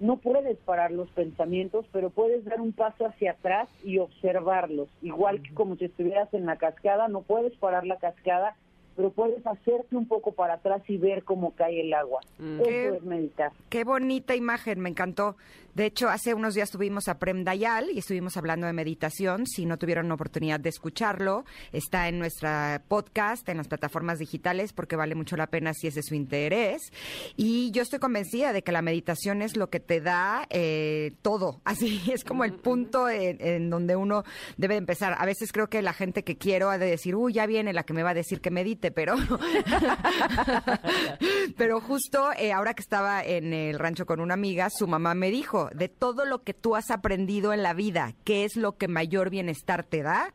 No 0.04 0.18
puedes 0.18 0.58
parar 0.58 0.92
los 0.92 1.10
pensamientos, 1.12 1.86
pero 1.94 2.10
puedes 2.10 2.44
dar 2.44 2.60
un 2.60 2.74
paso 2.74 3.06
hacia 3.06 3.32
atrás 3.32 3.70
y 3.86 4.00
observarlos. 4.00 4.90
Igual 5.02 5.42
que 5.42 5.54
como 5.54 5.78
si 5.78 5.86
estuvieras 5.86 6.28
en 6.34 6.46
la 6.46 6.58
cascada, 6.58 7.08
no 7.08 7.22
puedes 7.22 7.56
parar 7.56 7.88
la 7.88 7.96
cascada, 7.96 8.58
pero 8.98 9.12
puedes 9.12 9.48
hacerte 9.48 9.96
un 9.96 10.06
poco 10.06 10.34
para 10.34 10.56
atrás 10.56 10.82
y 10.90 10.98
ver 10.98 11.24
cómo 11.24 11.52
cae 11.56 11.80
el 11.80 11.94
agua. 11.94 12.20
Mm. 12.38 12.60
Eso 12.60 12.96
es 12.96 13.04
meditar. 13.04 13.54
Qué 13.70 13.86
bonita 13.86 14.36
imagen, 14.36 14.82
me 14.82 14.90
encantó. 14.90 15.38
De 15.76 15.86
hecho, 15.86 16.10
hace 16.10 16.34
unos 16.34 16.54
días 16.54 16.70
tuvimos 16.70 17.08
a 17.08 17.18
Prem 17.18 17.44
Dayal 17.44 17.90
y 17.92 18.00
estuvimos 18.00 18.38
hablando 18.38 18.68
de 18.68 18.74
meditación. 18.74 19.48
Si 19.48 19.66
no 19.66 19.78
tuvieron 19.78 20.12
oportunidad 20.12 20.60
de 20.60 20.70
escucharlo, 20.70 21.46
está 21.72 22.08
en 22.08 22.20
nuestra 22.20 22.84
podcast, 22.88 23.48
en 23.50 23.58
las 23.58 23.68
plataformas 23.68 24.20
digitales, 24.20 24.72
porque 24.72 24.96
vale 24.96 25.16
mucho 25.16 25.36
la 25.36 25.48
pena 25.48 25.74
si 25.74 25.88
es 25.88 25.96
de 25.96 26.04
su 26.04 26.14
interés. 26.14 26.92
Y 27.36 27.72
yo 27.72 27.82
estoy 27.82 28.00
convencida 28.00 28.54
de 28.54 28.62
que 28.62 28.72
la 28.72 28.84
meditación 28.84 29.42
es 29.42 29.58
lo 29.58 29.70
que 29.70 29.80
te 29.80 30.00
da 30.00 30.46
eh, 30.50 31.14
todo. 31.22 31.62
Así 31.66 32.02
es 32.12 32.24
como 32.24 32.44
el 32.44 32.54
punto 32.54 33.10
en, 33.10 33.70
donde 33.70 33.96
uno 33.96 34.24
debe 34.58 34.76
empezar. 34.76 35.16
A 35.18 35.26
veces 35.26 35.52
creo 35.52 35.70
que 35.70 35.82
la 35.82 35.94
gente 35.94 36.24
que 36.24 36.38
quiero 36.38 36.70
ha 36.70 36.78
de 36.78 36.86
decir, 36.86 37.16
uy, 37.16 37.34
ya 37.34 37.46
viene 37.46 37.74
la 37.74 37.84
que 37.84 37.94
me 37.94 38.04
va 38.04 38.12
a 38.12 38.14
decir 38.14 38.42
que 38.42 38.52
medite, 38.52 38.92
pero, 38.92 39.16
pero 41.58 41.82
justo 41.82 42.30
eh, 42.38 42.52
ahora 42.52 42.74
que 42.74 42.82
estaba 42.82 43.24
en 43.24 43.54
el 43.54 43.80
rancho 43.80 44.06
con 44.06 44.20
una 44.20 44.36
amiga, 44.36 44.70
su 44.70 44.88
mamá 44.88 45.16
me 45.16 45.32
dijo, 45.32 45.63
de 45.74 45.90
todo 45.90 46.26
lo 46.26 46.44
que 46.44 46.54
tú 46.54 46.76
has 46.76 46.92
aprendido 46.92 47.54
en 47.54 47.64
la 47.64 47.74
vida, 47.74 48.14
¿qué 48.24 48.44
es 48.44 48.56
lo 48.56 48.78
que 48.78 48.88
mayor 48.88 49.30
bienestar 49.30 49.84
te 49.84 50.02
da? 50.02 50.34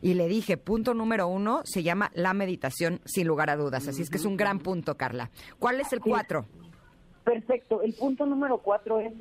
Y 0.00 0.14
le 0.14 0.28
dije, 0.28 0.56
punto 0.56 0.94
número 0.94 1.28
uno, 1.28 1.62
se 1.64 1.82
llama 1.82 2.10
la 2.14 2.34
meditación, 2.34 3.00
sin 3.04 3.26
lugar 3.26 3.50
a 3.50 3.56
dudas. 3.56 3.88
Así 3.88 4.02
es 4.02 4.10
que 4.10 4.16
es 4.16 4.24
un 4.24 4.36
gran 4.36 4.58
punto, 4.58 4.96
Carla. 4.96 5.30
¿Cuál 5.58 5.80
es 5.80 5.92
el 5.92 6.00
cuatro? 6.00 6.46
Perfecto. 7.24 7.82
El 7.82 7.94
punto 7.94 8.26
número 8.26 8.58
cuatro 8.58 9.00
es 9.00 9.12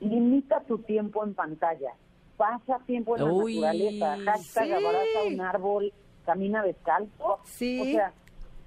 limita 0.00 0.60
tu 0.62 0.78
tiempo 0.78 1.24
en 1.24 1.34
pantalla. 1.34 1.92
Pasa 2.36 2.78
tiempo 2.86 3.16
en 3.16 3.24
la 3.24 3.32
naturaleza. 3.32 4.16
Hashtag 4.24 4.72
abraza 4.72 5.22
un 5.26 5.40
árbol, 5.40 5.92
camina 6.24 6.62
descalzo. 6.62 7.38
Sí. 7.44 7.80
O 7.80 7.84
sea, 7.84 8.12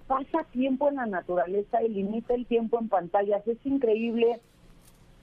pasa 0.08 0.44
tiempo 0.52 0.90
en 0.90 0.96
la 0.96 1.06
naturaleza 1.06 1.84
y 1.84 1.90
limita 1.90 2.34
el 2.34 2.48
tiempo 2.48 2.80
en 2.80 2.90
pantallas. 2.90 3.48
Es 3.48 3.64
increíble 3.64 4.42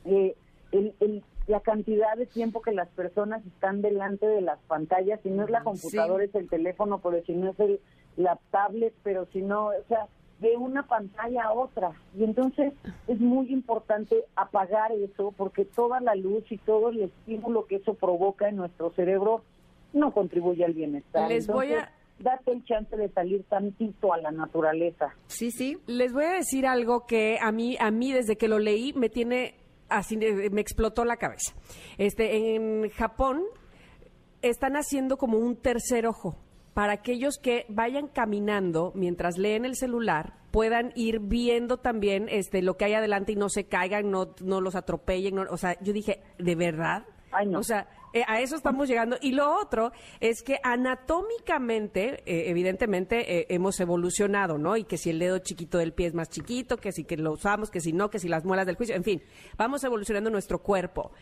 eh, 0.04 0.36
el, 0.72 1.22
la 1.46 1.60
cantidad 1.60 2.16
de 2.16 2.26
tiempo 2.26 2.60
que 2.60 2.72
las 2.72 2.88
personas 2.88 3.44
están 3.46 3.82
delante 3.82 4.26
de 4.26 4.40
las 4.40 4.58
pantallas, 4.66 5.20
si 5.22 5.30
no 5.30 5.44
es 5.44 5.50
la 5.50 5.62
computadora, 5.62 6.24
es 6.24 6.34
el 6.34 6.48
teléfono, 6.48 6.98
pero 6.98 7.22
si 7.24 7.32
no 7.34 7.50
es 7.50 7.60
el, 7.60 7.80
la 8.16 8.38
tablet, 8.50 8.92
pero 9.02 9.26
si 9.32 9.42
no, 9.42 9.66
o 9.66 9.84
sea, 9.88 10.08
de 10.40 10.56
una 10.56 10.86
pantalla 10.86 11.44
a 11.44 11.52
otra. 11.52 11.92
Y 12.16 12.24
entonces 12.24 12.72
es 13.06 13.20
muy 13.20 13.52
importante 13.52 14.24
apagar 14.34 14.92
eso 14.92 15.32
porque 15.36 15.64
toda 15.64 16.00
la 16.00 16.14
luz 16.14 16.44
y 16.50 16.58
todo 16.58 16.90
el 16.90 17.02
estímulo 17.02 17.66
que 17.66 17.76
eso 17.76 17.94
provoca 17.94 18.48
en 18.48 18.56
nuestro 18.56 18.92
cerebro 18.92 19.42
no 19.92 20.12
contribuye 20.12 20.64
al 20.64 20.74
bienestar. 20.74 21.28
Les 21.28 21.46
voy 21.46 21.72
a 21.72 21.90
date 22.18 22.52
el 22.52 22.64
chance 22.64 22.96
de 22.96 23.08
salir 23.10 23.44
tantito 23.44 24.12
a 24.12 24.18
la 24.18 24.30
naturaleza. 24.30 25.14
Sí, 25.26 25.50
sí. 25.50 25.78
Les 25.86 26.12
voy 26.12 26.24
a 26.24 26.32
decir 26.32 26.66
algo 26.66 27.06
que 27.06 27.38
a 27.40 27.52
mí 27.52 27.76
a 27.78 27.90
mí 27.90 28.12
desde 28.12 28.36
que 28.36 28.48
lo 28.48 28.58
leí 28.58 28.92
me 28.94 29.08
tiene 29.08 29.54
así 29.88 30.16
me 30.16 30.60
explotó 30.60 31.04
la 31.04 31.16
cabeza. 31.16 31.54
Este, 31.98 32.54
en 32.54 32.88
Japón 32.90 33.42
están 34.42 34.76
haciendo 34.76 35.16
como 35.16 35.38
un 35.38 35.56
tercer 35.56 36.06
ojo 36.06 36.36
para 36.74 36.92
aquellos 36.92 37.38
que 37.38 37.64
vayan 37.68 38.06
caminando 38.06 38.92
mientras 38.94 39.38
leen 39.38 39.64
el 39.64 39.76
celular 39.76 40.34
puedan 40.50 40.92
ir 40.94 41.20
viendo 41.20 41.76
también 41.78 42.28
este 42.30 42.62
lo 42.62 42.76
que 42.76 42.86
hay 42.86 42.94
adelante 42.94 43.32
y 43.32 43.36
no 43.36 43.48
se 43.50 43.64
caigan, 43.64 44.10
no, 44.10 44.34
no 44.42 44.60
los 44.60 44.74
atropellen. 44.74 45.38
o 45.38 45.56
sea, 45.58 45.78
yo 45.82 45.92
dije, 45.92 46.22
¿de 46.38 46.54
verdad? 46.54 47.04
O 47.54 47.62
sea, 47.62 47.88
eh, 48.16 48.24
a 48.26 48.40
eso 48.40 48.56
estamos 48.56 48.88
llegando. 48.88 49.18
Y 49.20 49.32
lo 49.32 49.54
otro 49.60 49.92
es 50.20 50.42
que 50.42 50.58
anatómicamente, 50.62 52.22
eh, 52.24 52.48
evidentemente, 52.48 53.40
eh, 53.40 53.46
hemos 53.50 53.78
evolucionado, 53.78 54.56
¿no? 54.56 54.78
Y 54.78 54.84
que 54.84 54.96
si 54.96 55.10
el 55.10 55.18
dedo 55.18 55.38
chiquito 55.40 55.76
del 55.76 55.92
pie 55.92 56.06
es 56.06 56.14
más 56.14 56.30
chiquito, 56.30 56.78
que 56.78 56.92
si 56.92 57.04
que 57.04 57.18
lo 57.18 57.32
usamos, 57.32 57.70
que 57.70 57.82
si 57.82 57.92
no, 57.92 58.08
que 58.08 58.18
si 58.18 58.28
las 58.28 58.46
muelas 58.46 58.64
del 58.64 58.76
juicio, 58.76 58.96
en 58.96 59.04
fin, 59.04 59.22
vamos 59.58 59.84
evolucionando 59.84 60.30
nuestro 60.30 60.62
cuerpo. 60.62 61.12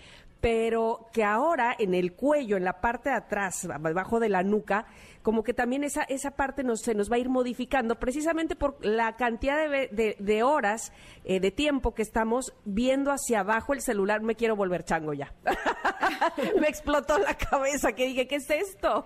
Pero 0.40 1.08
que 1.12 1.24
ahora 1.24 1.74
en 1.76 1.94
el 1.94 2.12
cuello, 2.12 2.56
en 2.56 2.62
la 2.62 2.80
parte 2.80 3.10
de 3.10 3.16
atrás, 3.16 3.64
abajo 3.64 4.20
de 4.20 4.28
la 4.28 4.44
nuca, 4.44 4.86
como 5.22 5.42
que 5.42 5.52
también 5.52 5.82
esa, 5.82 6.04
esa 6.04 6.36
parte 6.36 6.62
nos, 6.62 6.82
se 6.82 6.94
nos 6.94 7.10
va 7.10 7.16
a 7.16 7.18
ir 7.18 7.28
modificando 7.28 7.98
precisamente 7.98 8.54
por 8.54 8.76
la 8.86 9.16
cantidad 9.16 9.68
de, 9.68 10.16
de, 10.16 10.42
horas, 10.44 10.92
de 11.24 11.50
tiempo 11.50 11.92
que 11.94 12.02
estamos 12.02 12.54
viendo 12.64 13.10
hacia 13.10 13.40
abajo 13.40 13.72
el 13.72 13.80
celular. 13.80 14.20
Me 14.20 14.36
quiero 14.36 14.54
volver 14.54 14.84
chango 14.84 15.12
ya. 15.12 15.32
Me 16.60 16.68
explotó 16.68 17.18
la 17.18 17.34
cabeza 17.34 17.92
que 17.92 18.06
dije, 18.06 18.26
¿qué 18.26 18.36
es 18.36 18.50
esto? 18.50 19.04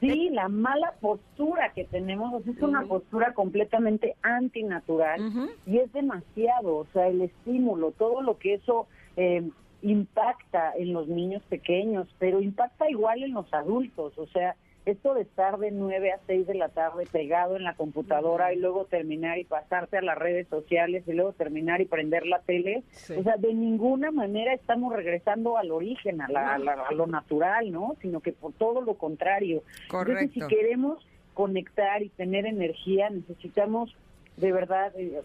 Sí, 0.00 0.30
la 0.30 0.48
mala 0.48 0.94
postura 1.00 1.72
que 1.72 1.84
tenemos 1.84 2.44
es 2.46 2.60
una 2.60 2.82
postura 2.82 3.34
completamente 3.34 4.16
antinatural 4.22 5.52
y 5.64 5.78
es 5.78 5.92
demasiado, 5.92 6.78
o 6.78 6.86
sea, 6.92 7.06
el 7.06 7.22
estímulo, 7.22 7.92
todo 7.92 8.20
lo 8.20 8.36
que 8.36 8.54
eso 8.54 8.88
eh, 9.16 9.48
impacta 9.80 10.72
en 10.76 10.92
los 10.92 11.06
niños 11.06 11.42
pequeños, 11.48 12.08
pero 12.18 12.40
impacta 12.40 12.90
igual 12.90 13.22
en 13.22 13.32
los 13.32 13.52
adultos, 13.54 14.18
o 14.18 14.26
sea, 14.26 14.56
esto 14.84 15.14
de 15.14 15.22
estar 15.22 15.58
de 15.58 15.70
9 15.70 16.12
a 16.12 16.18
6 16.26 16.46
de 16.46 16.54
la 16.54 16.68
tarde 16.68 17.06
pegado 17.10 17.56
en 17.56 17.64
la 17.64 17.74
computadora 17.74 18.52
y 18.52 18.58
luego 18.58 18.84
terminar 18.86 19.38
y 19.38 19.44
pasarte 19.44 19.98
a 19.98 20.02
las 20.02 20.18
redes 20.18 20.48
sociales 20.48 21.04
y 21.06 21.12
luego 21.12 21.32
terminar 21.32 21.80
y 21.80 21.84
prender 21.84 22.26
la 22.26 22.40
tele, 22.40 22.82
o 23.16 23.22
sea, 23.22 23.36
de 23.36 23.54
ninguna 23.54 24.10
manera 24.10 24.52
estamos 24.52 24.92
regresando 24.92 25.56
al 25.56 25.70
origen, 25.70 26.20
a, 26.20 26.58
lo 26.92 27.06
natural, 27.06 27.70
¿no? 27.70 27.96
Sino 28.02 28.20
que 28.20 28.32
por 28.32 28.52
todo 28.54 28.80
lo 28.80 28.94
contrario. 28.94 29.62
Correcto. 29.88 30.20
Entonces, 30.20 30.48
si 30.48 30.54
queremos 30.54 31.06
conectar 31.34 32.02
y 32.02 32.08
tener 32.10 32.46
energía, 32.46 33.08
necesitamos 33.10 33.94
de 34.36 34.52
verdad, 34.52 34.92
eh, 34.96 35.20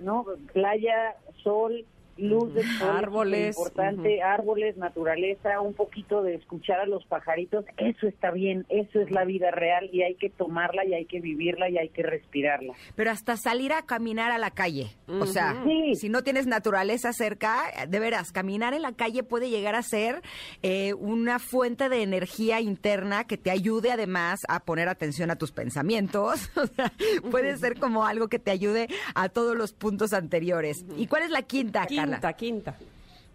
¿no? 0.00 0.24
Playa, 0.52 1.16
sol, 1.42 1.84
luz 2.22 2.54
de 2.54 2.62
sol, 2.78 2.88
árboles, 2.90 3.56
importante, 3.56 4.22
árboles, 4.22 4.76
naturaleza, 4.76 5.60
un 5.60 5.74
poquito 5.74 6.22
de 6.22 6.34
escuchar 6.34 6.80
a 6.80 6.86
los 6.86 7.04
pajaritos, 7.06 7.64
eso 7.76 8.06
está 8.06 8.30
bien, 8.30 8.64
eso 8.68 9.00
es 9.00 9.10
la 9.10 9.24
vida 9.24 9.50
real 9.50 9.90
y 9.92 10.02
hay 10.02 10.14
que 10.14 10.30
tomarla 10.30 10.84
y 10.84 10.94
hay 10.94 11.04
que 11.06 11.20
vivirla 11.20 11.68
y 11.68 11.78
hay 11.78 11.88
que 11.88 12.02
respirarla. 12.02 12.74
Pero 12.94 13.10
hasta 13.10 13.36
salir 13.36 13.72
a 13.72 13.82
caminar 13.82 14.30
a 14.30 14.38
la 14.38 14.50
calle, 14.50 14.90
o 15.06 15.26
sea, 15.26 15.62
si 15.94 16.08
no 16.08 16.22
tienes 16.22 16.46
naturaleza 16.46 17.12
cerca, 17.12 17.60
de 17.88 17.98
veras, 18.00 18.32
caminar 18.32 18.74
en 18.74 18.82
la 18.82 18.92
calle 18.92 19.22
puede 19.22 19.50
llegar 19.50 19.74
a 19.74 19.82
ser 19.82 20.22
eh, 20.62 20.94
una 20.94 21.38
fuente 21.38 21.88
de 21.88 22.02
energía 22.02 22.60
interna 22.60 23.24
que 23.24 23.36
te 23.36 23.50
ayude 23.50 23.90
además 23.90 24.40
a 24.48 24.60
poner 24.60 24.88
atención 24.88 25.30
a 25.30 25.36
tus 25.36 25.52
pensamientos, 25.52 26.50
o 26.56 26.66
sea, 26.66 26.92
puede 27.30 27.56
ser 27.56 27.78
como 27.78 28.06
algo 28.06 28.28
que 28.28 28.38
te 28.38 28.50
ayude 28.50 28.88
a 29.14 29.28
todos 29.28 29.56
los 29.56 29.72
puntos 29.72 30.12
anteriores. 30.12 30.84
¿Y 30.96 31.06
cuál 31.06 31.22
es 31.22 31.30
la 31.30 31.42
quinta? 31.42 31.86
Quinta, 31.86 32.11
quinta. 32.32 32.76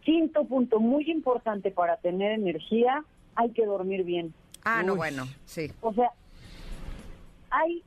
Quinto 0.02 0.46
punto, 0.46 0.80
muy 0.80 1.10
importante 1.10 1.72
para 1.72 1.98
tener 1.98 2.32
energía, 2.32 3.04
hay 3.36 3.52
que 3.52 3.66
dormir 3.66 4.04
bien. 4.04 4.34
Ah, 4.64 4.84
no, 4.84 4.96
bueno, 4.96 5.26
sí. 5.46 5.72
O 5.82 5.94
sea, 5.94 6.12
hay 7.50 7.84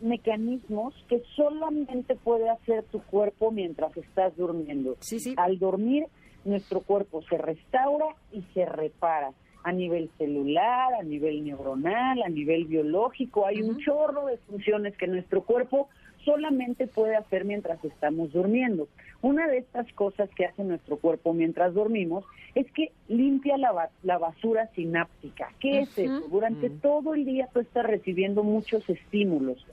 mecanismos 0.00 0.94
que 1.08 1.22
solamente 1.36 2.16
puede 2.16 2.48
hacer 2.48 2.84
tu 2.84 3.00
cuerpo 3.02 3.50
mientras 3.50 3.96
estás 3.96 4.36
durmiendo. 4.36 4.96
Sí, 5.00 5.20
sí. 5.20 5.34
Al 5.36 5.58
dormir, 5.58 6.06
nuestro 6.44 6.80
cuerpo 6.80 7.22
se 7.22 7.38
restaura 7.38 8.06
y 8.32 8.42
se 8.54 8.64
repara. 8.64 9.32
a 9.62 9.72
nivel 9.72 10.10
celular, 10.16 10.94
a 10.94 11.02
nivel 11.02 11.44
neuronal, 11.44 12.22
a 12.22 12.28
nivel 12.28 12.64
biológico. 12.64 13.46
Hay 13.46 13.60
un 13.60 13.78
chorro 13.78 14.26
de 14.26 14.38
funciones 14.38 14.96
que 14.96 15.06
nuestro 15.06 15.42
cuerpo 15.42 15.88
solamente 16.24 16.86
puede 16.86 17.16
hacer 17.16 17.44
mientras 17.44 17.84
estamos 17.84 18.32
durmiendo. 18.32 18.88
Una 19.22 19.48
de 19.48 19.58
estas 19.58 19.90
cosas 19.92 20.30
que 20.30 20.46
hace 20.46 20.64
nuestro 20.64 20.96
cuerpo 20.96 21.32
mientras 21.34 21.74
dormimos 21.74 22.24
es 22.54 22.70
que 22.72 22.92
limpia 23.08 23.58
la, 23.58 23.90
la 24.02 24.18
basura 24.18 24.68
sináptica. 24.74 25.52
¿Qué 25.60 25.80
es 25.80 25.98
eso? 25.98 26.28
Durante 26.30 26.70
todo 26.70 27.14
el 27.14 27.24
día 27.24 27.48
tú 27.52 27.60
estás 27.60 27.84
recibiendo 27.84 28.42
muchos 28.42 28.88
estímulos, 28.88 29.66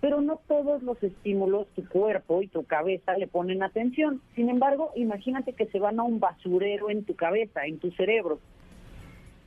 pero 0.00 0.20
no 0.20 0.40
todos 0.46 0.82
los 0.82 1.02
estímulos 1.02 1.66
tu 1.74 1.88
cuerpo 1.88 2.42
y 2.42 2.48
tu 2.48 2.64
cabeza 2.64 3.16
le 3.16 3.26
ponen 3.26 3.62
atención. 3.62 4.20
Sin 4.34 4.48
embargo, 4.48 4.90
imagínate 4.96 5.52
que 5.52 5.66
se 5.66 5.78
van 5.78 5.98
a 5.98 6.04
un 6.04 6.20
basurero 6.20 6.90
en 6.90 7.04
tu 7.04 7.16
cabeza, 7.16 7.66
en 7.66 7.78
tu 7.78 7.90
cerebro. 7.92 8.38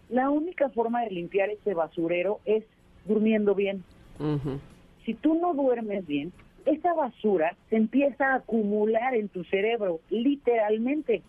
La 0.10 0.30
única 0.30 0.70
forma 0.70 1.04
de 1.04 1.12
limpiar 1.12 1.50
ese 1.50 1.74
basurero 1.74 2.40
es 2.46 2.64
durmiendo 3.06 3.56
bien. 3.56 3.84
Si 5.06 5.14
tú 5.14 5.36
no 5.36 5.54
duermes 5.54 6.06
bien, 6.06 6.32
esa 6.66 6.94
basura 6.94 7.56
se 7.70 7.78
empieza 7.78 8.34
a 8.34 8.36
acumular 8.38 9.16
en 9.16 9.30
tu 9.30 9.44
cerebro, 9.46 10.00
literalmente. 10.10 11.22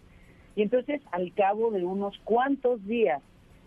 Y 0.54 0.62
entonces, 0.62 1.00
al 1.12 1.32
cabo 1.34 1.70
de 1.70 1.84
unos 1.84 2.18
cuantos 2.24 2.84
días 2.86 3.22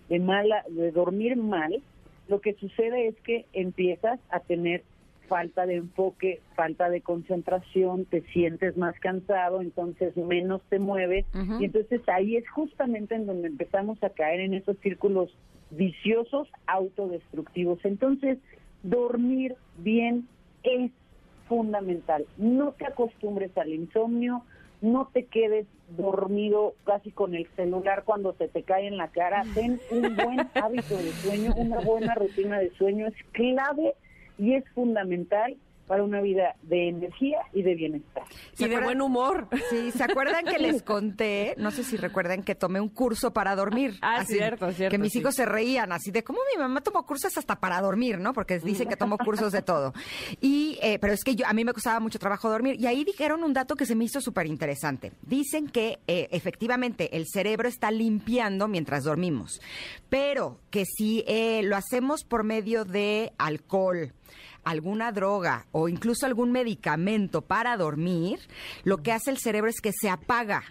de 0.09 0.19
mala, 0.19 0.63
de 0.69 0.91
dormir 0.91 1.37
mal, 1.37 1.81
lo 2.27 2.41
que 2.41 2.53
sucede 2.53 3.07
es 3.07 3.15
que 3.21 3.45
empiezas 3.53 4.19
a 4.29 4.39
tener 4.39 4.83
falta 5.27 5.67
de 5.67 5.75
enfoque, 5.75 6.41
falta 6.55 6.89
de 6.89 7.01
concentración, 7.01 8.05
te 8.05 8.21
sientes 8.33 8.75
más 8.75 8.99
cansado, 8.99 9.61
entonces 9.61 10.17
menos 10.17 10.61
te 10.69 10.79
mueves 10.79 11.25
y 11.59 11.65
entonces 11.65 12.01
ahí 12.09 12.35
es 12.35 12.49
justamente 12.49 13.13
en 13.13 13.27
donde 13.27 13.47
empezamos 13.47 14.01
a 14.03 14.09
caer 14.09 14.39
en 14.39 14.55
esos 14.55 14.75
círculos 14.79 15.29
viciosos 15.69 16.47
autodestructivos. 16.65 17.79
Entonces, 17.85 18.39
dormir 18.81 19.55
bien 19.77 20.27
es 20.63 20.91
fundamental. 21.49 22.25
No 22.37 22.71
te 22.71 22.85
acostumbres 22.85 23.57
al 23.57 23.73
insomnio, 23.73 24.43
no 24.81 25.09
te 25.11 25.25
quedes 25.25 25.65
dormido 25.97 26.75
casi 26.85 27.11
con 27.11 27.35
el 27.35 27.47
celular 27.55 28.03
cuando 28.05 28.33
se 28.33 28.47
te 28.47 28.63
cae 28.63 28.87
en 28.87 28.95
la 28.95 29.09
cara. 29.09 29.43
Ten 29.53 29.81
un 29.91 30.15
buen 30.15 30.47
hábito 30.53 30.95
de 30.95 31.11
sueño, 31.11 31.53
una 31.57 31.79
buena 31.81 32.15
rutina 32.15 32.59
de 32.59 32.69
sueño 32.75 33.07
es 33.07 33.15
clave 33.33 33.95
y 34.37 34.53
es 34.53 34.63
fundamental 34.69 35.57
para 35.89 36.03
una 36.03 36.21
vida 36.21 36.55
de 36.61 36.89
energía 36.89 37.39
y 37.51 37.63
de 37.63 37.73
bienestar. 37.73 38.23
Y 38.59 38.67
de 38.67 38.79
buen 38.79 39.01
humor. 39.01 39.47
Sí, 39.71 39.89
¿se 39.89 40.03
acuerdan 40.03 40.45
que 40.45 40.59
les 40.59 40.83
conté? 40.83 41.55
No 41.57 41.71
sé 41.71 41.83
si 41.83 41.97
recuerdan 41.97 42.43
que 42.43 42.53
tomé 42.53 42.79
un 42.79 42.89
curso 42.89 43.33
para 43.33 43.55
dormir. 43.55 43.95
Ah, 44.03 44.23
cierto, 44.23 44.71
cierto. 44.71 44.91
Que 44.91 44.99
mis 44.99 45.15
hijos 45.15 45.33
se 45.33 45.47
reían 45.47 45.91
así 45.91 46.11
de 46.11 46.23
cómo 46.23 46.41
mi 46.53 46.61
mamá 46.61 46.81
tomó 46.81 47.07
cursos 47.07 47.35
hasta 47.35 47.59
para 47.59 47.81
dormir, 47.81 48.19
¿no? 48.19 48.33
Porque 48.33 48.59
dicen 48.59 48.87
que 48.87 48.97
tomó 48.97 49.17
cursos 49.17 49.51
de 49.51 49.63
todo. 49.63 49.93
Y, 50.39 50.77
eh, 50.83 50.99
pero 50.99 51.11
es 51.11 51.23
que 51.23 51.35
yo, 51.35 51.47
a 51.47 51.53
mí 51.53 51.65
me 51.65 51.73
costaba 51.73 51.99
mucho 51.99 52.19
trabajo 52.19 52.51
dormir. 52.51 52.79
Y 52.79 52.85
ahí 52.85 53.03
dijeron 53.03 53.43
un 53.43 53.53
dato 53.53 53.75
que 53.75 53.87
se 53.87 53.95
me 53.95 54.03
hizo 54.05 54.21
súper 54.21 54.45
interesante. 54.45 55.11
Dicen 55.23 55.69
que 55.69 55.97
eh, 56.05 56.27
efectivamente 56.29 57.17
el 57.17 57.25
cerebro 57.25 57.67
está 57.67 57.89
limpiando 57.89 58.67
mientras 58.67 59.05
dormimos, 59.05 59.59
pero 60.07 60.59
que 60.69 60.85
si 60.85 61.23
eh, 61.27 61.63
lo 61.63 61.75
hacemos 61.75 62.23
por 62.23 62.43
medio 62.43 62.85
de 62.85 63.33
alcohol, 63.39 64.13
alguna 64.63 65.11
droga 65.11 65.65
o 65.71 65.89
incluso 65.89 66.25
algún 66.25 66.51
medicamento 66.51 67.41
para 67.41 67.77
dormir, 67.77 68.39
lo 68.83 68.97
que 68.97 69.11
hace 69.11 69.31
el 69.31 69.37
cerebro 69.37 69.69
es 69.69 69.81
que 69.81 69.91
se 69.91 70.09
apaga 70.09 70.63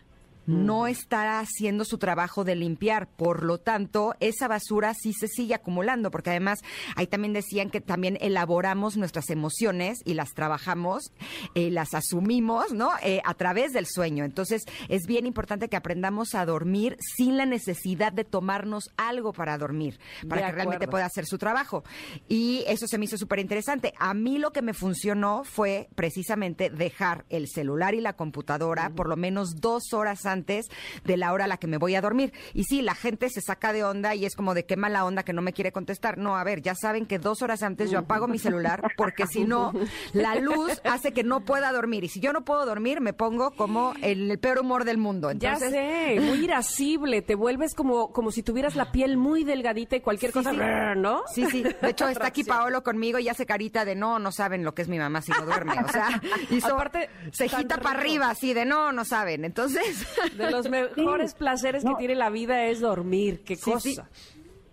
no 0.49 0.87
está 0.87 1.41
haciendo 1.41 1.85
su 1.85 1.99
trabajo 1.99 2.43
de 2.43 2.57
limpiar. 2.57 3.07
Por 3.07 3.43
lo 3.43 3.59
tanto, 3.59 4.15
esa 4.19 4.49
basura 4.49 4.95
sí 4.95 5.13
se 5.13 5.29
sigue 5.29 5.55
acumulando, 5.55 6.11
porque 6.11 6.31
además 6.31 6.61
ahí 6.97 7.07
también 7.07 7.35
decían 7.35 7.69
que 7.69 7.83
también 7.83 8.17
elaboramos 8.21 8.97
nuestras 8.97 9.29
emociones 9.29 9.99
y 10.07 10.15
las 10.15 10.31
trabajamos, 10.33 11.13
eh, 11.55 11.71
las 11.71 11.93
asumimos, 11.93 12.73
¿no? 12.73 12.93
Eh, 13.03 13.21
a 13.25 13.35
través 13.35 13.73
del 13.73 13.87
sueño. 13.87 14.25
Entonces, 14.25 14.63
es 14.89 15.07
bien 15.07 15.27
importante 15.27 15.69
que 15.69 15.77
aprendamos 15.77 16.35
a 16.35 16.47
dormir 16.47 16.97
sin 17.17 17.37
la 17.37 17.45
necesidad 17.45 18.13
de 18.13 18.25
tomarnos 18.25 18.91
algo 18.97 19.35
para 19.35 19.59
dormir, 19.59 19.99
para 20.29 20.47
que 20.47 20.53
realmente 20.53 20.89
pueda 20.89 21.05
hacer 21.05 21.27
su 21.27 21.37
trabajo. 21.37 21.85
Y 22.27 22.65
eso 22.69 22.87
se 22.87 22.97
me 22.97 23.05
hizo 23.05 23.19
súper 23.19 23.39
interesante. 23.39 23.93
A 23.99 24.15
mí 24.15 24.39
lo 24.39 24.51
que 24.53 24.63
me 24.63 24.73
funcionó 24.73 25.45
fue 25.45 25.89
precisamente 25.95 26.71
dejar 26.71 27.27
el 27.29 27.49
celular 27.49 27.95
y 27.95 28.01
la 28.01 28.15
computadora 28.15 28.91
por 28.97 29.11
lo 29.11 29.17
menos 29.17 29.61
dos 29.61 29.93
horas 29.93 30.25
antes 30.25 30.38
de 30.45 31.17
la 31.17 31.33
hora 31.33 31.45
a 31.45 31.49
la 31.49 31.57
que 31.57 31.67
me 31.67 31.79
voy 31.79 31.95
a 31.95 32.01
dormir. 32.01 32.33
Y 32.55 32.65
sí, 32.65 32.83
la 32.83 32.95
gente 32.95 33.29
se 33.31 33.41
saca 33.41 33.73
de 33.73 33.85
onda 33.85 34.15
y 34.15 34.25
es 34.25 34.35
como 34.35 34.55
de 34.55 34.65
qué 34.67 34.77
mala 34.77 35.05
onda 35.05 35.23
que 35.23 35.33
no 35.33 35.43
me 35.43 35.53
quiere 35.53 35.73
contestar. 35.73 36.19
No, 36.19 36.37
a 36.37 36.45
ver, 36.45 36.63
ya 36.63 36.75
saben 36.75 37.07
que 37.07 37.19
dos 37.19 37.43
horas 37.43 37.63
antes 37.63 37.91
yo 37.91 37.99
apago 37.99 38.29
mi 38.29 38.39
celular 38.39 38.93
porque 38.97 39.27
si 39.27 39.45
no, 39.45 39.73
la 40.13 40.35
luz 40.37 40.81
hace 40.85 41.13
que 41.13 41.25
no 41.25 41.41
pueda 41.45 41.73
dormir. 41.73 42.05
Y 42.05 42.09
si 42.09 42.21
yo 42.21 42.33
no 42.33 42.45
puedo 42.45 42.67
dormir, 42.67 43.01
me 43.01 43.13
pongo 43.13 43.51
como 43.53 43.95
el, 44.03 44.39
peor 44.39 44.61
humor 44.61 44.85
del 44.85 44.99
mundo. 44.99 45.31
Entonces, 45.31 45.73
ya 45.73 45.79
sé, 45.79 46.21
muy 46.21 46.45
irascible. 46.45 47.23
Te 47.23 47.35
vuelves 47.35 47.75
como, 47.75 48.13
como 48.13 48.31
si 48.31 48.43
tuvieras 48.43 48.77
la 48.77 48.93
piel 48.93 49.17
muy 49.17 49.45
delgadita 49.45 49.97
y 49.97 50.01
cualquier 50.01 50.33
cosa, 50.33 50.53
¿no? 50.95 51.23
Sí, 51.33 51.47
sí. 51.51 51.63
De 51.63 51.91
hecho, 51.91 52.09
está 52.09 52.29
aquí 52.29 52.45
Paolo 52.49 52.83
conmigo 52.83 53.19
y 53.19 53.29
hace 53.29 53.47
carita 53.47 53.85
de 53.85 53.95
no, 53.95 54.19
no 54.19 54.33
saben 54.33 54.65
lo 54.65 54.75
que 54.75 54.83
es 54.83 54.89
mi 54.89 54.99
mamá 54.99 55.21
si 55.23 55.33
no 55.33 55.45
duerme. 55.45 55.75
O 55.85 55.89
sea, 55.89 56.21
y 56.51 56.61
aparte 56.65 57.11
cejita 57.33 57.79
para 57.79 57.99
arriba, 57.99 58.31
así 58.31 58.55
de 58.55 58.65
no, 58.65 58.93
no 58.93 59.05
saben. 59.05 59.45
Entonces, 59.45 60.07
de 60.37 60.51
los 60.51 60.69
mejores 60.69 61.35
placeres 61.35 61.85
que 61.85 61.95
tiene 61.99 62.15
la 62.15 62.31
vida 62.31 62.67
es 62.67 62.81
dormir. 62.81 63.43
Qué 63.45 63.57
cosa. 63.57 64.09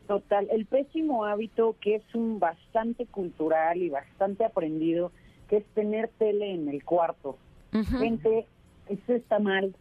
Total. 0.07 0.47
El 0.51 0.65
pésimo 0.65 1.25
hábito 1.25 1.75
que 1.81 1.95
es 1.95 2.15
un 2.15 2.39
bastante 2.39 3.05
cultural 3.05 3.81
y 3.81 3.89
bastante 3.89 4.45
aprendido, 4.45 5.11
que 5.49 5.57
es 5.57 5.65
tener 5.73 6.09
tele 6.19 6.53
en 6.53 6.69
el 6.69 6.83
cuarto. 6.83 7.37
Gente, 7.71 8.45
eso 8.87 9.13
está 9.13 9.39
mal. 9.39 9.75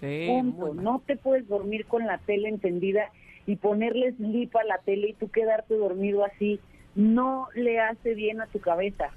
Punto. 0.00 0.74
No 0.74 1.02
te 1.06 1.16
puedes 1.16 1.48
dormir 1.48 1.86
con 1.86 2.06
la 2.06 2.18
tele 2.18 2.48
encendida 2.48 3.10
y 3.46 3.56
ponerle 3.56 4.12
slip 4.12 4.54
a 4.56 4.64
la 4.64 4.78
tele 4.78 5.10
y 5.10 5.14
tú 5.14 5.30
quedarte 5.30 5.74
dormido 5.74 6.24
así. 6.24 6.60
No 6.94 7.48
le 7.54 7.80
hace 7.80 8.14
bien 8.14 8.40
a 8.40 8.46
tu 8.46 8.60
cabeza. 8.60 9.10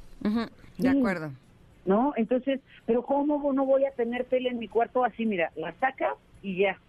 De 0.78 0.90
acuerdo. 0.90 1.32
¿No? 1.86 2.14
Entonces, 2.16 2.60
pero 2.86 3.04
¿cómo 3.04 3.54
no 3.54 3.66
voy 3.66 3.86
a 3.86 3.92
tener 3.92 4.26
tele 4.26 4.50
en 4.50 4.60
mi 4.60 4.68
cuarto 4.68 5.04
así? 5.04 5.26
Mira, 5.26 5.52
la 5.56 5.74
saca 5.80 6.16
y 6.42 6.58
ya. 6.58 6.80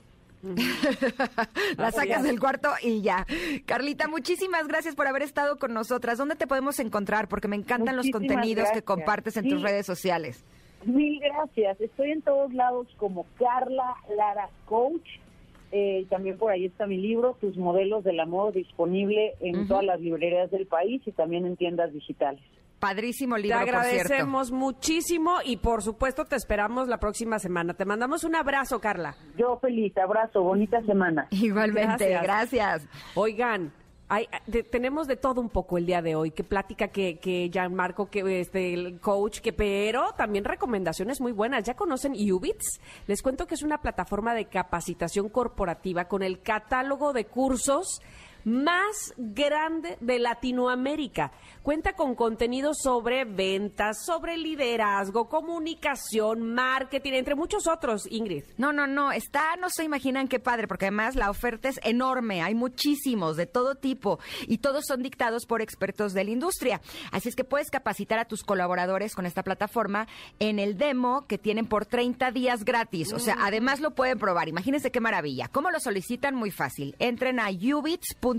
la 1.76 1.90
sacas 1.90 2.22
del 2.22 2.38
cuarto 2.38 2.68
y 2.82 3.02
ya. 3.02 3.26
Carlita, 3.64 4.08
muchísimas 4.08 4.68
gracias 4.68 4.94
por 4.94 5.06
haber 5.06 5.22
estado 5.22 5.58
con 5.58 5.74
nosotras. 5.74 6.18
¿Dónde 6.18 6.36
te 6.36 6.46
podemos 6.46 6.78
encontrar? 6.78 7.28
Porque 7.28 7.48
me 7.48 7.56
encantan 7.56 7.96
los 7.96 8.10
contenidos 8.10 8.70
que 8.72 8.82
compartes 8.82 9.36
en 9.36 9.48
tus 9.48 9.62
redes 9.62 9.86
sociales. 9.86 10.44
Mil 10.84 11.20
gracias. 11.20 11.80
Estoy 11.80 12.12
en 12.12 12.22
todos 12.22 12.52
lados 12.52 12.86
como 12.96 13.26
Carla 13.38 13.96
Lara 14.16 14.48
Coach. 14.66 15.08
Eh, 15.72 16.06
también 16.08 16.38
por 16.38 16.52
ahí 16.52 16.66
está 16.66 16.86
mi 16.86 16.96
libro, 16.96 17.36
Tus 17.40 17.56
modelos 17.56 18.04
del 18.04 18.20
amor, 18.20 18.52
disponible 18.52 19.34
en 19.40 19.66
todas 19.66 19.84
las 19.84 20.00
librerías 20.00 20.50
del 20.50 20.66
país 20.66 21.02
y 21.06 21.12
también 21.12 21.44
en 21.44 21.56
tiendas 21.56 21.92
digitales. 21.92 22.42
Padrísimo 22.78 23.38
libro, 23.38 23.56
Te 23.56 23.62
agradecemos 23.62 24.52
muchísimo 24.52 25.38
y 25.44 25.56
por 25.56 25.82
supuesto 25.82 26.26
te 26.26 26.36
esperamos 26.36 26.88
la 26.88 26.98
próxima 26.98 27.38
semana. 27.38 27.74
Te 27.74 27.86
mandamos 27.86 28.22
un 28.24 28.36
abrazo, 28.36 28.80
Carla. 28.80 29.16
Yo 29.38 29.58
feliz, 29.60 29.96
abrazo, 29.96 30.42
bonita 30.42 30.82
semana. 30.82 31.26
Igualmente, 31.30 32.10
gracias. 32.10 32.86
Oigan, 33.14 33.72
hay, 34.08 34.28
tenemos 34.70 35.08
de 35.08 35.16
todo 35.16 35.40
un 35.40 35.48
poco 35.48 35.78
el 35.78 35.86
día 35.86 36.00
de 36.00 36.14
hoy. 36.14 36.30
Qué 36.30 36.44
plática 36.44 36.88
que, 36.88 37.18
que 37.18 37.50
Marco, 37.70 38.08
que 38.08 38.40
este, 38.40 38.74
el 38.74 39.00
coach, 39.00 39.40
que 39.40 39.52
pero 39.52 40.12
también 40.16 40.44
recomendaciones 40.44 41.20
muy 41.20 41.32
buenas. 41.32 41.64
¿Ya 41.64 41.74
conocen 41.74 42.12
Ubits? 42.12 42.80
Les 43.06 43.22
cuento 43.22 43.46
que 43.46 43.54
es 43.54 43.62
una 43.62 43.78
plataforma 43.78 44.34
de 44.34 44.44
capacitación 44.44 45.28
corporativa 45.28 46.06
con 46.06 46.22
el 46.22 46.40
catálogo 46.40 47.12
de 47.12 47.24
cursos 47.24 48.00
más 48.46 49.12
grande 49.16 49.98
de 50.00 50.20
Latinoamérica. 50.20 51.32
Cuenta 51.64 51.94
con 51.94 52.14
contenido 52.14 52.74
sobre 52.74 53.24
ventas, 53.24 54.04
sobre 54.06 54.36
liderazgo, 54.36 55.28
comunicación, 55.28 56.54
marketing, 56.54 57.14
entre 57.14 57.34
muchos 57.34 57.66
otros, 57.66 58.06
Ingrid. 58.08 58.44
No, 58.56 58.72
no, 58.72 58.86
no, 58.86 59.10
está, 59.10 59.56
no 59.56 59.68
se 59.68 59.82
imaginan 59.82 60.28
qué 60.28 60.38
padre, 60.38 60.68
porque 60.68 60.84
además 60.84 61.16
la 61.16 61.28
oferta 61.28 61.68
es 61.68 61.80
enorme, 61.82 62.40
hay 62.40 62.54
muchísimos 62.54 63.36
de 63.36 63.46
todo 63.46 63.74
tipo 63.74 64.20
y 64.46 64.58
todos 64.58 64.84
son 64.86 65.02
dictados 65.02 65.44
por 65.44 65.60
expertos 65.60 66.12
de 66.12 66.22
la 66.22 66.30
industria. 66.30 66.80
Así 67.10 67.28
es 67.28 67.34
que 67.34 67.42
puedes 67.42 67.68
capacitar 67.68 68.20
a 68.20 68.26
tus 68.26 68.44
colaboradores 68.44 69.16
con 69.16 69.26
esta 69.26 69.42
plataforma 69.42 70.06
en 70.38 70.60
el 70.60 70.78
demo 70.78 71.26
que 71.26 71.36
tienen 71.36 71.66
por 71.66 71.84
30 71.84 72.30
días 72.30 72.64
gratis. 72.64 73.12
O 73.12 73.18
sea, 73.18 73.34
mm. 73.34 73.42
además 73.42 73.80
lo 73.80 73.90
pueden 73.96 74.20
probar. 74.20 74.48
Imagínense 74.48 74.92
qué 74.92 75.00
maravilla. 75.00 75.48
¿Cómo 75.48 75.72
lo 75.72 75.80
solicitan? 75.80 76.36
Muy 76.36 76.52
fácil. 76.52 76.94
Entren 77.00 77.40
a 77.40 77.48
ubits.com 77.48 78.35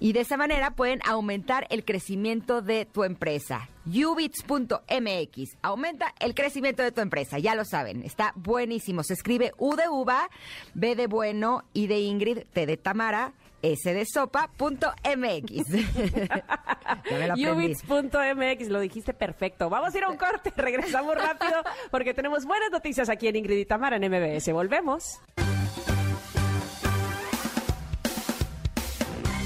y 0.00 0.12
de 0.12 0.20
esa 0.20 0.36
manera 0.36 0.72
pueden 0.72 1.00
aumentar 1.06 1.66
el 1.70 1.84
crecimiento 1.84 2.62
de 2.62 2.86
tu 2.86 3.04
empresa. 3.04 3.68
Ubits.mx. 3.86 5.56
Aumenta 5.62 6.14
el 6.20 6.34
crecimiento 6.34 6.82
de 6.82 6.92
tu 6.92 7.00
empresa, 7.00 7.38
ya 7.38 7.54
lo 7.54 7.64
saben, 7.64 8.02
está 8.02 8.32
buenísimo. 8.36 9.02
Se 9.02 9.14
escribe 9.14 9.52
U 9.58 9.76
de 9.76 9.88
uva, 9.88 10.28
B 10.74 10.94
de 10.94 11.06
bueno, 11.06 11.64
I 11.72 11.86
de 11.86 12.00
Ingrid, 12.00 12.40
T 12.52 12.66
de 12.66 12.76
Tamara, 12.76 13.32
S 13.62 13.92
de 13.92 14.04
sopa.mx. 14.06 14.62
Ubits.mx, 17.52 18.68
lo 18.68 18.80
dijiste 18.80 19.14
perfecto. 19.14 19.70
Vamos 19.70 19.94
a 19.94 19.98
ir 19.98 20.04
a 20.04 20.08
un 20.08 20.16
corte, 20.16 20.50
regresamos 20.56 21.14
rápido 21.14 21.62
porque 21.90 22.14
tenemos 22.14 22.44
buenas 22.44 22.70
noticias 22.70 23.08
aquí 23.08 23.28
en 23.28 23.36
Ingrid 23.36 23.58
y 23.58 23.66
Tamara 23.66 23.96
en 23.96 24.10
MBS. 24.10 24.52
Volvemos. 24.52 25.20